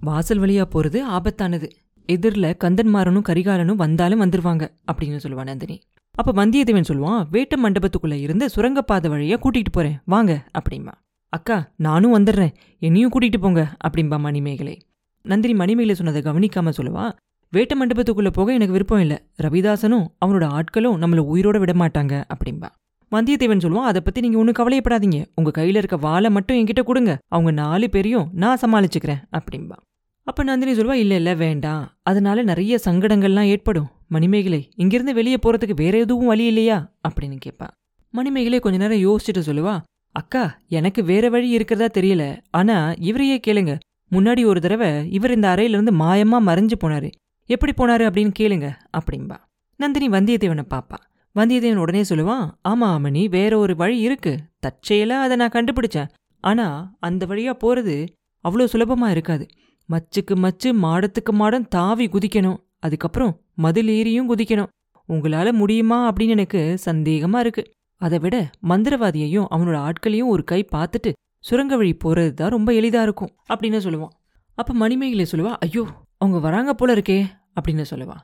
வாசல் 0.00 0.42
வழியா 0.42 0.64
போகிறது 0.64 0.98
ஆபத்தானது. 1.16 1.68
எதிரில் 2.08 2.56
கந்தன்மாரனும் 2.64 3.26
கரிகாலனும் 3.28 3.82
வந்தாலும் 3.84 4.22
வந்துடுவாங்க 4.22 4.64
அப்படின்னு 4.90 5.22
சொல்லுவான் 5.24 5.50
நந்தினி. 5.50 5.76
அப்ப 6.14 6.46
வந்தியத்தேவன் 6.46 6.88
சொல்லுவான் 6.88 7.26
வேட்ட 7.32 7.54
மண்டபத்துக்குள்ள 7.62 8.12
இருந்து 8.12 8.48
சுரங்கப்பாதை 8.48 9.10
வழியா 9.10 9.36
கூட்டிகிட்டு 9.36 9.72
போறேன். 9.72 9.98
வாங்க 10.04 10.44
அப்படிம்பா. 10.58 10.92
அக்கா 11.28 11.70
நானும் 11.76 12.14
வந்துடுறேன். 12.14 12.54
என்னையும் 12.78 13.10
கூட்டிகிட்டு 13.10 13.40
போங்க 13.40 13.76
அப்படிம்பா 13.88 14.18
மணிமேகலை. 14.18 14.82
நந்தினி 15.22 15.54
மணிமேகலை 15.54 15.94
சொன்னதை 15.94 16.22
கவனிக்காம 16.22 16.72
சொல்லுவா 16.82 17.12
வேட்ட 17.56 17.72
மண்டபத்துக்குள்ள 17.80 18.28
போக 18.32 18.52
எனக்கு 18.52 18.72
விருப்பம் 18.72 19.00
இல்லை. 19.00 19.18
ரவிதாசனும் 19.42 20.06
அவனோட 20.26 20.44
ஆட்களும் 20.48 20.98
நம்மளை 21.02 21.22
உயிரோட 21.34 21.58
விட 21.58 21.72
மாட்டாங்க 21.72 22.24
அப்படிம்பா. 22.34 22.68
வந்தியத்தேவன் 23.10 23.64
சொல்லுவான் 23.64 23.90
அதை 23.90 24.00
பத்தி 24.00 24.20
நீங்க 24.20 24.38
ஒன்றும் 24.38 24.58
கவலையப்படாதீங்க. 24.58 25.24
உங்க 25.34 25.62
கையில 25.62 25.76
இருக்க 25.76 25.96
வாளை 25.96 26.30
மட்டும் 26.30 26.56
என்கிட்ட 26.56 26.82
கொடுங்க. 26.82 27.18
அவங்க 27.28 27.50
நாலு 27.50 27.90
பேரையும் 27.90 28.28
நான் 28.32 28.58
சமாளிச்சுக்கிறேன் 28.60 29.22
அப்படிம்பா. 29.32 29.76
அப்ப 30.24 30.42
நந்தினி 30.42 30.72
சொல்லுவா 30.72 30.92
இல்ல 30.92 31.14
இல்ல 31.14 31.34
வேண்டாம். 31.34 31.92
அதனால 32.02 32.42
நிறைய 32.42 32.78
சங்கடங்கள்லாம் 32.84 33.46
ஏற்படும். 33.46 33.88
மணிமேகலை 34.12 34.68
இங்கிருந்து 34.74 35.14
வெளியே 35.14 35.36
போறதுக்கு 35.36 35.74
வேற 35.74 35.98
எதுவும் 35.98 36.26
வழி 36.26 36.44
இல்லையா? 36.46 36.92
அப்படின்னு 37.08 37.38
கேட்பா 37.44 37.68
மணிமேகலை 38.10 38.58
கொஞ்ச 38.60 38.76
நேரம் 38.78 39.02
யோசிச்சுட்டு 39.06 39.42
சொல்லுவா 39.46 39.74
அக்கா 40.14 40.58
எனக்கு 40.68 41.04
வேற 41.04 41.28
வழி 41.28 41.48
இருக்கிறதா 41.48 42.00
தெரியல. 42.00 42.22
ஆனா 42.50 42.76
இவரையே 42.98 43.40
கேளுங்க. 43.46 43.78
முன்னாடி 44.10 44.44
ஒரு 44.46 44.60
தடவை 44.60 45.12
இவர் 45.12 45.30
இந்த 45.30 45.54
அறையில 45.54 45.76
இருந்து 45.76 45.92
மாயமா 45.92 46.38
மறைஞ்சு 46.48 46.76
போனாரு. 46.80 47.10
எப்படி 47.46 47.72
போனாரு 47.72 48.04
அப்படின்னு 48.08 48.32
கேளுங்க 48.38 48.66
அப்படின்பா 48.98 49.38
நந்தினி 49.76 50.08
வந்தியத்தேவனை 50.08 50.64
பாப்பா. 50.74 50.98
வந்தியத்தேவன் 51.36 51.82
உடனே 51.84 52.02
சொல்லுவான் 52.02 52.44
ஆமா 52.68 52.88
அம்மணி 52.96 53.28
வேற 53.28 53.52
ஒரு 53.58 53.76
வழி 53.76 53.98
இருக்கு. 53.98 54.32
தற்செயலா 54.66 55.18
அதை 55.24 55.36
நான் 55.36 55.54
கண்டுபிடிச்சேன். 55.54 56.10
ஆனா 56.44 56.66
அந்த 57.00 57.26
வழியா 57.26 57.54
போறது 57.64 57.96
அவ்வளோ 58.44 58.66
சுலபமா 58.72 59.08
இருக்காது. 59.10 59.46
மச்சுக்கு 59.88 60.34
மச்சு 60.36 60.70
மாடத்துக்கு 60.74 61.32
மாடம் 61.32 61.68
தாவி 61.68 62.06
குதிக்கணும். 62.06 62.60
அதுக்கப்புறம் 62.78 63.32
மதில் 63.58 63.90
ஏறியும் 63.98 64.28
குதிக்கணும். 64.30 64.70
உங்களால 65.08 65.52
முடியுமா 65.52 65.98
அப்படின்னு 66.10 66.34
எனக்கு 66.36 66.60
சந்தேகமா 66.84 67.38
இருக்கு. 67.38 67.62
அதை 68.00 68.18
விட 68.18 68.36
மந்திரவாதியையும் 68.68 69.48
அவனோட 69.54 69.76
ஆட்களையும் 69.76 70.30
ஒரு 70.34 70.44
கை 70.44 70.60
பார்த்துட்டு 70.72 71.10
சுரங்க 71.38 71.76
வழி 71.76 71.92
போறது 72.04 72.32
தான் 72.32 72.50
ரொம்ப 72.50 72.72
எளிதா 72.72 73.00
இருக்கும் 73.02 73.32
அப்படின்னு 73.52 73.80
சொல்லுவான். 73.86 74.14
அப்ப 74.58 74.74
மணிமேகலை 74.74 75.26
சொல்லுவா 75.32 75.52
ஐயோ 75.58 75.84
அவங்க 76.16 76.38
வராங்க 76.38 76.72
போல 76.74 76.94
இருக்கே 76.94 77.18
அப்படின்னு 77.56 77.84
சொல்லுவா. 77.90 78.16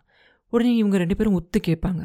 உடனே 0.53 0.73
இவங்க 0.77 0.97
ரெண்டு 0.97 1.17
பேரும் 1.17 1.35
ஒத்து 1.35 1.61
கேட்பாங்க. 1.67 2.03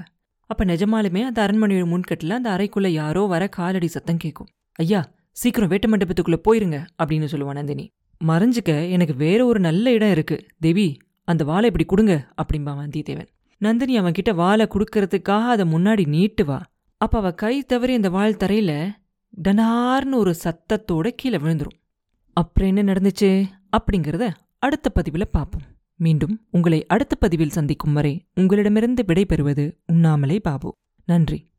அப்ப 0.49 0.65
நிஜமாலுமே 0.65 1.21
அந்த 1.21 1.39
அரண்மனையோட 1.45 1.85
முன்கட்டில் 1.85 2.37
அந்த 2.37 2.49
அறைக்குள்ள 2.55 2.87
யாரோ 2.87 3.21
வர 3.25 3.43
காலடி 3.47 3.87
சத்தம் 3.87 4.17
கேட்கும். 4.17 4.49
ஐயா 4.79 5.01
சீக்கிரம் 5.31 5.69
வேட்டு 5.69 5.87
மண்டபத்துக்குள்ள 5.89 6.37
போயிருங்க 6.47 6.77
அப்படின்னு 7.03 7.27
சொல்லுவான் 7.33 7.59
நந்தினி. 7.59 7.85
மறைஞ்சுக்க 8.21 8.71
எனக்கு 8.89 9.15
வேற 9.15 9.39
ஒரு 9.45 9.59
நல்ல 9.59 9.91
இடம் 9.91 10.11
இருக்கு. 10.11 10.37
தேவி 10.59 10.87
அந்த 11.23 11.43
வாளை 11.43 11.65
இப்படி 11.65 11.85
கொடுங்க 11.85 12.27
அப்படிம்பா 12.37 12.73
வந்தியத்தேவன். 12.79 13.27
நந்தினி 13.57 13.97
அவன் 13.97 14.11
கிட்ட 14.11 14.33
வாளை 14.33 14.67
கொடுக்கறதுக்காக 14.67 15.47
அதை 15.47 15.73
முன்னாடி 15.73 16.07
நீட்டுவா. 16.07 16.61
அப்ப 16.97 17.17
அவ 17.17 17.31
கை 17.31 17.63
தவறி 17.63 17.93
அந்த 17.93 18.09
வாள் 18.09 18.33
தரையில 18.33 18.91
டனார்னு 19.43 20.11
ஒரு 20.11 20.35
சத்தத்தோட 20.43 21.07
கீழே 21.15 21.37
விழுந்துரும். 21.37 21.79
அப்புறம் 22.33 22.75
என்ன 22.75 22.93
நடந்துச்சு? 22.93 23.45
அப்படிங்கறத 23.77 24.33
அடுத்த 24.59 24.91
பதிவுல 24.95 25.23
பார்ப்போம். 25.31 25.61
மீண்டும் 25.95 26.45
உங்களை 26.51 26.85
அடுத்த 26.85 27.15
பதிவில் 27.15 27.49
சந்திக்கும் 27.49 27.93
வரை 27.93 28.25
உங்களிடமிருந்து 28.35 29.03
விடைபெறுவது 29.07 29.77
உண்ணாமலே 29.85 30.39
பாபு. 30.39 30.71
நன்றி. 31.05 31.51